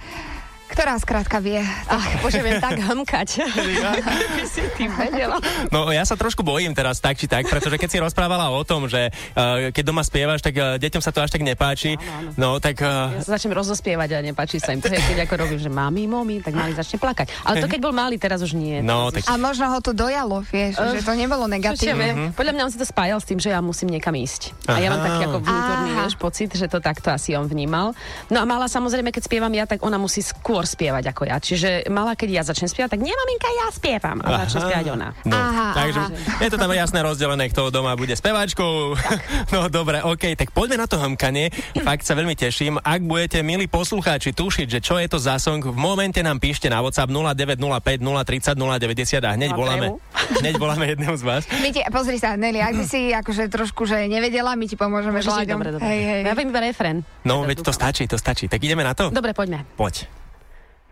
ktorá 0.75 0.99
skrátka 0.99 1.39
vie. 1.39 1.63
Ach, 1.87 2.03
bože, 2.19 2.43
viem 2.43 2.59
tak 2.59 2.75
hmkať. 2.83 3.47
By 3.47 4.43
si 4.53 4.59
ty 4.75 4.91
vedela. 4.91 5.39
No 5.71 5.87
ja 5.87 6.03
sa 6.03 6.19
trošku 6.19 6.43
bojím 6.43 6.75
teraz 6.75 6.99
tak 6.99 7.15
či 7.15 7.31
tak, 7.31 7.47
pretože 7.47 7.79
keď 7.79 7.87
si 7.87 7.97
rozprávala 8.03 8.51
o 8.51 8.59
tom, 8.67 8.91
že 8.91 9.07
uh, 9.07 9.71
keď 9.71 9.83
doma 9.87 10.03
spievaš, 10.03 10.43
tak 10.43 10.51
uh, 10.59 10.75
deťom 10.75 10.99
sa 10.99 11.15
to 11.15 11.23
až 11.23 11.31
tak 11.31 11.47
nepáči. 11.47 11.95
No 12.35 12.59
tak... 12.59 12.83
Uh, 12.83 13.15
Ja 13.15 13.23
sa 13.23 13.39
začnem 13.39 13.55
rozospievať 13.55 14.19
a 14.19 14.19
nepáči 14.19 14.59
sa 14.59 14.75
im. 14.75 14.83
To 14.83 14.91
je, 14.91 14.99
keď 14.99 15.23
ako 15.23 15.47
robím, 15.47 15.59
že 15.63 15.71
mami, 15.71 16.11
mami, 16.11 16.43
tak 16.43 16.51
mali 16.51 16.75
začne 16.75 16.99
plakať. 16.99 17.31
Ale 17.47 17.63
to 17.63 17.71
keď 17.71 17.79
bol 17.79 17.95
malý, 17.95 18.19
teraz 18.19 18.43
už 18.43 18.51
nie. 18.59 18.83
no, 18.83 19.15
tak... 19.15 19.23
A 19.31 19.39
možno 19.39 19.71
ho 19.71 19.79
to 19.79 19.95
dojalo, 19.95 20.43
vieš, 20.43 20.75
Uh, 20.75 20.91
že 20.99 21.07
to 21.07 21.15
nebolo 21.15 21.47
Čo 21.47 21.47
ja 21.47 21.55
negatívne. 21.55 21.95
viem, 21.95 22.17
podľa 22.35 22.51
mňa 22.51 22.63
on 22.67 22.71
si 22.73 22.75
to 22.75 22.83
spájal 22.83 23.23
s 23.23 23.25
tým, 23.31 23.39
že 23.39 23.47
ja 23.47 23.63
musím 23.63 23.95
niekam 23.95 24.11
ísť. 24.11 24.51
A 24.67 24.83
ja 24.83 24.91
mám 24.91 24.99
Aha. 24.99 25.07
taký 25.07 25.21
ako 25.23 25.37
vnútorný 25.39 25.89
Aha. 25.95 25.99
vieš, 26.03 26.13
pocit, 26.19 26.49
že 26.51 26.67
to 26.67 26.83
takto 26.83 27.13
asi 27.13 27.31
on 27.31 27.47
vnímal. 27.47 27.95
No 28.27 28.41
a 28.41 28.45
mala 28.49 28.67
samozrejme, 28.67 29.13
keď 29.15 29.23
spievam 29.23 29.53
ja, 29.55 29.63
tak 29.63 29.79
ona 29.85 29.95
musí 29.95 30.19
skôr 30.19 30.64
spievať 30.65 31.13
ako 31.13 31.21
ja. 31.29 31.37
Čiže 31.37 31.87
mala, 31.87 32.17
keď 32.17 32.29
ja 32.41 32.43
začnem 32.43 32.67
spievať, 32.67 32.97
tak 32.97 33.01
nie 33.05 33.13
maminka, 33.13 33.47
ja 33.47 33.67
spievam. 33.71 34.17
A 34.25 34.43
začne 34.45 34.59
spievať 34.65 34.87
ona. 34.91 35.07
No, 35.23 35.35
Aha, 35.37 35.67
takže 35.77 36.01
aha. 36.01 36.41
je 36.41 36.49
to 36.49 36.57
tam 36.57 36.71
jasné 36.73 36.99
rozdelené, 37.05 37.45
kto 37.53 37.69
doma 37.71 37.93
bude 37.95 38.13
speváčkou. 38.17 38.73
No 39.53 39.69
dobre, 39.69 40.01
OK, 40.01 40.33
tak 40.35 40.49
poďme 40.51 40.83
na 40.83 40.87
to 40.89 40.97
hmkanie. 40.97 41.53
Fakt 41.85 42.03
sa 42.03 42.17
veľmi 42.17 42.33
teším. 42.33 42.81
Ak 42.81 43.05
budete, 43.05 43.45
milí 43.45 43.69
poslucháči, 43.69 44.33
tušiť, 44.33 44.67
že 44.67 44.79
čo 44.81 44.97
je 44.97 45.05
to 45.05 45.21
za 45.21 45.37
song, 45.37 45.61
v 45.61 45.77
momente 45.77 46.17
nám 46.19 46.41
píšte 46.41 46.65
na 46.67 46.81
WhatsApp 46.81 47.13
0905 47.13 48.01
030 48.01 48.57
090 48.57 49.21
a 49.21 49.31
hneď 49.37 49.51
voláme, 49.53 50.01
hneď 50.41 50.55
voláme 50.57 50.85
jedného 50.89 51.13
z 51.15 51.23
vás. 51.23 51.43
My 51.61 51.69
ti, 51.69 51.85
pozri 51.93 52.17
sa, 52.17 52.33
Nelly, 52.35 52.59
ak 52.59 52.73
by 52.73 52.85
si 52.89 53.13
akože 53.13 53.47
trošku 53.53 53.85
že 53.85 54.09
nevedela, 54.09 54.57
my 54.57 54.65
ti 54.65 54.75
pomôžeme 54.75 55.21
dobre, 55.45 55.69
dobre. 55.77 55.85
Hej, 55.85 56.01
hej. 56.01 56.21
Ja 56.25 56.33
viem 56.33 56.49
iba 56.49 56.61
refren. 56.61 56.95
No, 57.21 57.45
veď 57.45 57.61
to 57.61 57.71
stačí, 57.71 58.09
to 58.09 58.17
stačí. 58.17 58.49
Tak 58.49 58.59
ideme 58.59 58.81
na 58.81 58.97
to? 58.97 59.13
Dobre, 59.13 59.31
poďme. 59.37 59.63
Poď. 59.77 60.24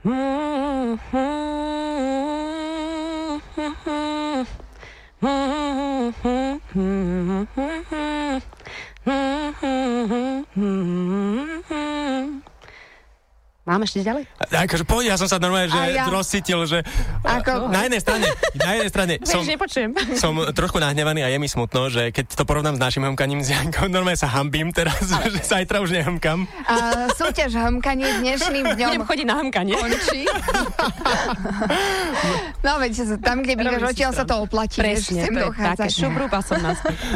Mm-hmm. 0.06 1.34
Mám 13.64 13.88
ešte 13.88 14.04
ďalej? 14.04 14.28
A- 14.44 14.68
Akože 14.68 14.84
poď, 14.84 15.04
ja 15.08 15.16
som 15.16 15.24
sa 15.24 15.40
normálne, 15.40 15.72
že 15.72 15.80
ja. 15.96 16.12
rozcítil, 16.12 16.68
že 16.68 16.84
Ako- 17.24 17.72
na 17.72 17.88
jednej 17.88 18.04
strane, 18.04 18.28
na 18.60 18.76
jednej 18.76 18.90
strane 18.92 19.14
som, 19.32 19.40
nepočujem. 19.40 19.96
som 20.22 20.36
trošku 20.52 20.84
nahnevaný 20.84 21.24
a 21.24 21.32
je 21.32 21.40
mi 21.40 21.48
smutno, 21.48 21.88
že 21.88 22.12
keď 22.12 22.36
to 22.36 22.44
porovnám 22.44 22.76
s 22.76 22.82
našim 22.84 23.08
hmkaním 23.08 23.40
s 23.40 23.56
Jankou, 23.56 23.88
normálne 23.88 24.20
sa 24.20 24.28
hambím 24.28 24.76
teraz, 24.76 25.00
že 25.32 25.40
zajtra 25.40 25.80
už 25.80 25.96
nehmkam. 25.96 26.44
A 26.68 27.08
súťaž 27.16 27.56
hmkanie 27.56 28.20
dnešným 28.20 28.68
dňom 28.76 28.90
Budem 29.00 29.08
chodiť 29.08 29.26
na 29.32 29.36
hamkanie. 29.40 29.74
končí. 29.80 30.28
no 32.68 32.72
veď, 32.84 32.92
tam, 33.24 33.48
kde 33.48 33.54
bývaš, 33.56 33.96
odtiaľ 33.96 34.12
sa 34.12 34.28
to 34.28 34.44
oplatí. 34.44 34.84
Presne, 34.84 35.24
sem 35.24 35.32
to 35.32 35.48
je 35.48 35.64
také 35.72 35.88
šubrúba 35.88 36.44
som. 36.44 36.60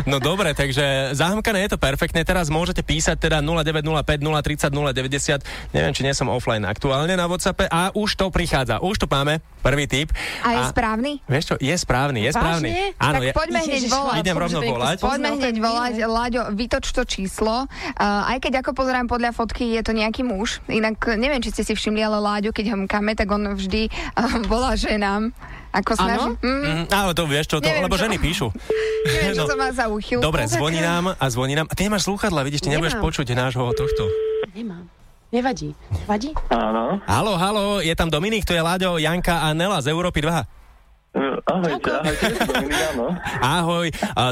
No 0.08 0.24
dobre, 0.24 0.56
takže 0.56 1.12
zahmkané 1.12 1.68
je 1.68 1.76
to 1.76 1.80
perfektné. 1.80 2.24
Teraz 2.24 2.48
môžete 2.48 2.88
písať 2.88 3.20
teda 3.20 3.44
0905 3.44 4.24
030 4.24 4.72
090. 4.72 5.76
Neviem, 5.76 5.92
či 5.92 6.08
nie 6.08 6.16
som 6.16 6.37
offline 6.38 6.64
aktuálne 6.64 7.12
na 7.12 7.26
WhatsAppe. 7.26 7.66
A 7.66 7.90
už 7.92 8.14
to 8.14 8.30
prichádza. 8.30 8.78
Už 8.78 8.98
to 8.98 9.06
máme. 9.06 9.42
Prvý 9.60 9.84
tip. 9.84 10.14
A 10.42 10.54
je 10.54 10.62
správny? 10.70 11.20
Vieš 11.26 11.44
čo, 11.44 11.56
je 11.58 11.74
správny, 11.74 12.24
je 12.24 12.32
správny. 12.32 12.70
Áno, 12.96 13.20
tak 13.20 13.22
je, 13.22 13.32
poďme 13.34 13.60
hneď 13.60 13.84
volať. 13.86 14.16
idem 14.18 14.38
rovno 14.38 14.60
volať. 14.62 14.96
Poďme 15.00 15.30
hneď 15.34 15.56
volať. 15.58 15.94
Láďo, 16.00 16.42
vytoč 16.54 16.86
to 16.88 17.04
číslo. 17.04 17.66
Uh, 17.66 18.32
aj 18.32 18.38
keď 18.40 18.62
ako 18.62 18.72
pozerám 18.74 19.06
podľa 19.06 19.34
fotky, 19.34 19.74
je 19.74 19.82
to 19.82 19.92
nejaký 19.92 20.22
muž. 20.22 20.64
Inak 20.68 20.96
eh, 21.04 21.16
neviem, 21.16 21.40
či 21.40 21.50
ste 21.50 21.64
si 21.64 21.74
všimli, 21.74 22.00
ale 22.00 22.18
Láďo, 22.18 22.50
keď 22.50 22.72
hmkame, 22.72 23.12
tak 23.12 23.28
on 23.28 23.44
vždy 23.52 23.90
uh, 23.90 24.40
volá 24.52 24.74
ženám. 24.74 25.36
Ako 25.70 25.94
snaží. 25.94 26.24
Áno? 26.24 26.40
Mm, 26.40 26.56
Mm, 26.58 26.86
áno, 26.90 27.12
to 27.12 27.24
vieš 27.26 27.46
čo, 27.48 27.58
to, 27.60 27.68
Neviem, 27.68 27.84
lebo 27.84 27.96
čo. 27.96 28.04
ženy 28.04 28.18
píšu. 28.18 28.48
neviem, 29.06 29.36
čo 29.36 29.44
No. 29.44 29.52
to 29.52 29.58
má 29.58 29.70
za 29.70 29.86
úchylku. 29.88 30.24
Dobre, 30.24 30.48
zvoní 30.48 30.80
nám 30.80 31.12
a 31.12 31.26
zvoní 31.28 31.54
nám. 31.54 31.68
A 31.68 31.76
ty 31.76 31.84
nemáš 31.84 32.08
slúchadla, 32.08 32.42
vidíš, 32.42 32.64
ty 32.64 32.70
nebudeš 32.70 32.96
Nemám. 32.96 33.04
počuť 33.04 33.28
nášho 33.30 33.68
tohto. 33.74 34.08
Nemám. 34.56 34.88
Nevadí. 35.28 35.76
Vadí? 36.08 36.32
Áno. 36.48 37.04
Halo, 37.04 37.36
halo, 37.36 37.64
je 37.84 37.92
tam 38.00 38.08
Dominik, 38.08 38.48
tu 38.48 38.56
je 38.56 38.64
Láďo, 38.64 38.96
Janka 38.96 39.44
a 39.44 39.52
Nela 39.52 39.84
z 39.84 39.92
Európy 39.92 40.24
2. 40.24 40.32
E, 40.32 41.24
Ahojte, 41.44 41.92
ahojte, 41.92 42.26
Dominik, 42.48 42.80
áno. 42.96 43.06
Ahoj. 43.44 43.88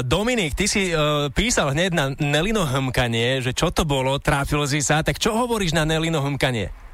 Dominik, 0.08 0.56
ty 0.56 0.64
si 0.64 0.96
uh, 0.96 1.28
písal 1.36 1.76
hneď 1.76 1.90
na 1.92 2.04
Nelino 2.16 2.64
hmkanie, 2.64 3.44
že 3.44 3.52
čo 3.52 3.68
to 3.68 3.84
bolo, 3.84 4.16
trápil 4.16 4.64
si 4.64 4.80
sa, 4.80 5.04
tak 5.04 5.20
čo 5.20 5.36
hovoríš 5.36 5.76
na 5.76 5.84
Nelino 5.84 6.24
hmkanie? 6.24 6.85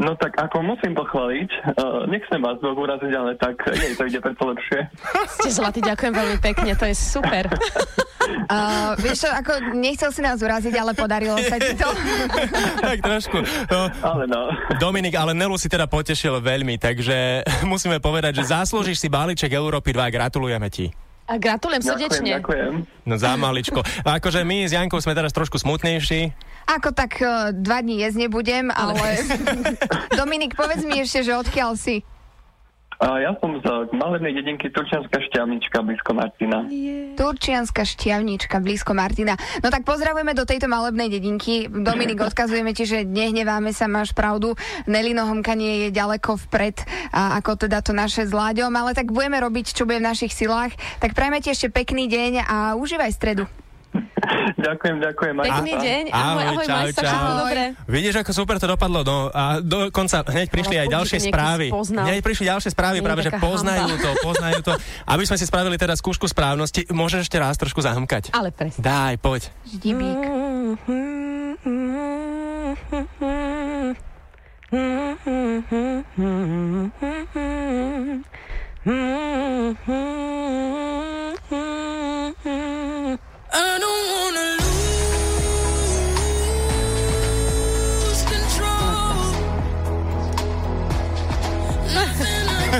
No 0.00 0.16
tak 0.16 0.32
ako 0.40 0.64
musím 0.64 0.96
pochváliť, 0.96 1.76
uh, 1.76 2.08
nechcem 2.08 2.40
vás 2.40 2.56
dvoch 2.64 2.88
uraziť, 2.88 3.12
ale 3.12 3.36
tak 3.36 3.60
jej 3.68 3.92
to 3.92 4.08
ide 4.08 4.20
preto 4.24 4.48
lepšie. 4.48 4.88
Ste 5.44 5.50
zlatý, 5.52 5.84
ďakujem 5.84 6.16
veľmi 6.16 6.38
pekne, 6.40 6.72
to 6.72 6.88
je 6.88 6.96
super. 6.96 7.52
Uh, 8.48 8.96
vieš 8.96 9.26
čo, 9.26 9.28
ako 9.28 9.76
nechcel 9.76 10.08
si 10.08 10.24
nás 10.24 10.40
uraziť, 10.40 10.72
ale 10.72 10.96
podarilo 10.96 11.36
sa 11.44 11.60
ti 11.60 11.76
to. 11.76 11.88
tak 12.88 12.98
trošku. 13.04 13.44
No, 13.68 13.92
Ale 14.00 14.24
no, 14.24 14.48
Dominik, 14.80 15.20
ale 15.20 15.36
Nelu 15.36 15.60
si 15.60 15.68
teda 15.68 15.84
potešil 15.84 16.40
veľmi, 16.40 16.80
takže 16.80 17.44
musíme 17.72 18.00
povedať, 18.00 18.40
že 18.40 18.56
zaslúžiš 18.56 19.04
si 19.04 19.12
balíček 19.12 19.52
Európy 19.52 19.92
2, 19.92 20.16
gratulujeme 20.16 20.72
ti. 20.72 20.88
A 21.30 21.38
gratulujem 21.38 21.78
ďakujem, 21.78 21.94
srdečne. 21.94 22.30
ďakujem. 22.42 22.72
No 23.06 23.14
za 23.14 23.38
maličko. 23.38 23.86
A 24.02 24.18
akože 24.18 24.42
my 24.42 24.66
s 24.66 24.74
Jankou 24.74 24.98
sme 24.98 25.14
teraz 25.14 25.30
trošku 25.30 25.62
smutnejší. 25.62 26.34
Ako 26.66 26.90
tak 26.90 27.22
uh, 27.22 27.54
dva 27.54 27.78
dní 27.86 28.02
jesť 28.02 28.26
nebudem, 28.26 28.66
ale... 28.74 29.22
Dominik, 30.18 30.58
povedz 30.58 30.82
mi 30.82 30.98
ešte, 30.98 31.22
že 31.22 31.38
odkiaľ 31.38 31.78
si. 31.78 32.02
Ja 33.00 33.32
som 33.40 33.56
z 33.64 33.64
malebnej 33.96 34.36
dedinky 34.36 34.68
Turčianská 34.68 35.24
šťavnička 35.24 35.80
blízko 35.80 36.12
Martina. 36.12 36.68
Turčianska 37.16 37.88
šťavnička 37.88 38.60
blízko 38.60 38.92
Martina. 38.92 39.40
No 39.64 39.72
tak 39.72 39.88
pozdravujeme 39.88 40.36
do 40.36 40.44
tejto 40.44 40.68
malebnej 40.68 41.08
dedinky. 41.08 41.64
Dominik, 41.64 42.20
odkazujeme 42.28 42.76
ti, 42.76 42.84
že 42.84 43.08
nehneváme 43.08 43.72
sa, 43.72 43.88
máš 43.88 44.12
pravdu. 44.12 44.52
Nelino 44.84 45.24
homkanie 45.24 45.88
je 45.88 45.96
ďaleko 45.96 46.36
vpred, 46.44 46.84
a 47.16 47.40
ako 47.40 47.64
teda 47.64 47.80
to 47.80 47.96
naše 47.96 48.28
s 48.28 48.36
Láďom, 48.36 48.76
ale 48.76 48.92
tak 48.92 49.08
budeme 49.08 49.40
robiť, 49.40 49.72
čo 49.72 49.88
bude 49.88 50.04
v 50.04 50.08
našich 50.12 50.36
silách. 50.36 50.76
Tak 51.00 51.16
prajme 51.16 51.40
ti 51.40 51.56
ešte 51.56 51.72
pekný 51.72 52.04
deň 52.04 52.44
a 52.44 52.56
užívaj 52.76 53.16
stredu. 53.16 53.48
Ďakujem, 54.60 54.96
ďakujem. 55.00 55.34
aj 55.34 55.48
Pekný 55.50 55.72
deň, 55.74 56.02
ahoj, 56.08 56.20
Ahoj, 56.20 56.44
ahoj, 56.44 56.62
čau, 56.62 56.70
čau. 56.70 56.86
všetko 56.94 57.32
dobre. 57.40 57.62
Vidíš, 57.88 58.14
ako 58.16 58.32
super 58.32 58.54
to 58.56 58.66
dopadlo. 58.68 59.00
No 59.02 59.16
a 59.28 59.58
dokonca 59.58 60.22
hneď 60.22 60.46
prišli 60.46 60.74
aj 60.76 60.80
Ale 60.80 60.92
ďalšie 60.92 61.18
správy. 61.24 61.66
spoznal. 61.68 62.04
Hneď 62.06 62.20
prišli 62.20 62.44
ďalšie 62.46 62.70
správy, 62.70 62.96
Nie 62.96 63.02
práve 63.02 63.20
že 63.20 63.30
poznajú 63.34 63.90
hanba. 63.90 63.98
to, 63.98 64.10
poznajú 64.22 64.58
to. 64.62 64.72
Aby 65.04 65.22
sme 65.24 65.34
si 65.34 65.44
spravili 65.44 65.74
teda 65.74 65.92
skúšku 65.92 66.24
správnosti, 66.24 66.86
môžeš 66.88 67.26
ešte 67.26 67.36
raz 67.36 67.56
trošku 67.56 67.80
zahmkať. 67.80 68.30
Ale 68.30 68.48
presne. 68.50 68.78
Daj, 68.78 69.18
poď. 69.18 69.50
Ždibík. 69.66 70.22
I 74.72 74.76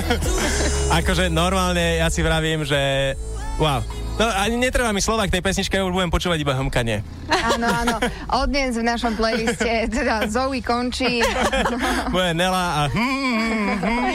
Akože 0.99 1.31
normálne 1.31 2.01
ja 2.01 2.07
si 2.11 2.21
vravím, 2.21 2.65
že 2.67 3.13
wow. 3.57 3.81
No 4.19 4.27
ani 4.27 4.59
netreba 4.59 4.93
mi 4.93 5.01
slova 5.01 5.25
k 5.25 5.39
tej 5.39 5.41
pesničke, 5.41 5.79
ja 5.79 5.87
už 5.87 5.95
budem 5.95 6.13
počúvať 6.13 6.37
iba 6.43 6.53
hmkanie. 6.53 7.01
Áno, 7.31 7.65
áno. 7.65 7.95
Od 8.29 8.47
dnes 8.53 8.77
v 8.77 8.85
našom 8.85 9.17
playliste 9.17 9.89
teda 9.89 10.29
Zoe 10.29 10.61
končí. 10.61 11.25
Bude 12.13 12.35
Nela 12.37 12.85
a 12.85 12.91
hm, 12.91 13.81
Ste 13.81 14.10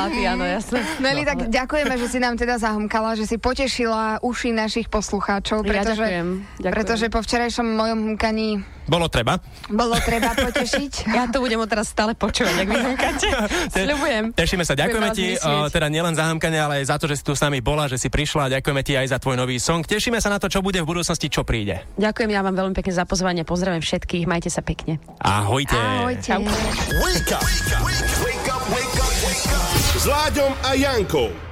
zlatý, 0.00 0.20
áno, 0.24 0.44
jasné. 0.48 0.80
Neli, 0.96 1.22
tak 1.28 1.52
ďakujeme, 1.52 1.94
že 2.00 2.06
si 2.08 2.18
nám 2.18 2.34
teda 2.40 2.56
zahmkala, 2.56 3.12
že 3.20 3.28
si 3.28 3.36
potešila 3.36 4.24
uši 4.24 4.56
našich 4.56 4.88
poslucháčov, 4.88 5.60
Ja 5.64 5.68
pretože, 5.68 6.00
ďakujem, 6.00 6.28
ďakujem. 6.56 6.72
pretože 6.72 7.06
po 7.12 7.20
včerajšom 7.20 7.66
mojom 7.68 7.98
humkaní 8.08 8.64
bolo 8.90 9.06
treba. 9.06 9.38
bolo 9.70 9.94
treba 10.02 10.34
potešiť. 10.34 10.92
Ja 11.20 11.28
to 11.28 11.44
budem 11.44 11.60
teraz 11.68 11.92
stále 11.92 12.16
počúvať, 12.16 12.64
ak 12.64 12.68
vy 12.70 12.78
humkáte. 12.80 13.28
Sľubujem. 13.76 14.24
Tešíme 14.34 14.64
sa, 14.64 14.72
ďakujeme 14.74 15.08
ti, 15.12 15.36
o, 15.36 15.68
teda 15.68 15.86
nielen 15.92 16.16
za 16.16 16.26
hamkanie, 16.26 16.58
ale 16.58 16.80
aj 16.82 16.90
za 16.90 16.96
to, 16.96 17.06
že 17.06 17.20
si 17.20 17.24
tu 17.26 17.36
s 17.36 17.42
nami 17.44 17.60
bola, 17.60 17.86
že 17.86 18.00
si 18.00 18.08
prišla, 18.08 18.50
ďakujeme 18.58 18.82
ti 18.82 18.96
aj 18.96 19.14
za 19.14 19.18
tvoj 19.20 19.36
nový 19.36 19.60
song. 19.60 19.84
Tešíme 19.84 20.18
sa 20.18 20.32
na 20.32 20.40
to, 20.40 20.48
čo 20.48 20.64
bude 20.64 20.80
v 20.80 20.86
budúcnosti, 20.88 21.28
čo 21.28 21.44
príde. 21.44 21.84
Ďakujem 22.00 22.30
ja 22.32 22.40
vám 22.40 22.56
veľmi 22.56 22.74
pekne 22.74 22.94
za 22.96 23.04
pozvanie, 23.04 23.44
pozdravím 23.44 23.84
všetkých, 23.84 24.24
majte 24.26 24.50
sa 24.50 24.64
pekne. 24.64 24.96
Ahojte. 25.20 25.76
Ahojte. 25.76 26.40
Wake 26.40 26.40
up. 26.40 26.50
Wake 26.98 27.30
up. 27.36 27.42
Wake 27.84 28.26
up. 28.26 28.29
S 30.00 30.08
Láďom 30.08 30.56
a 30.64 30.72
Jankou. 30.72 31.49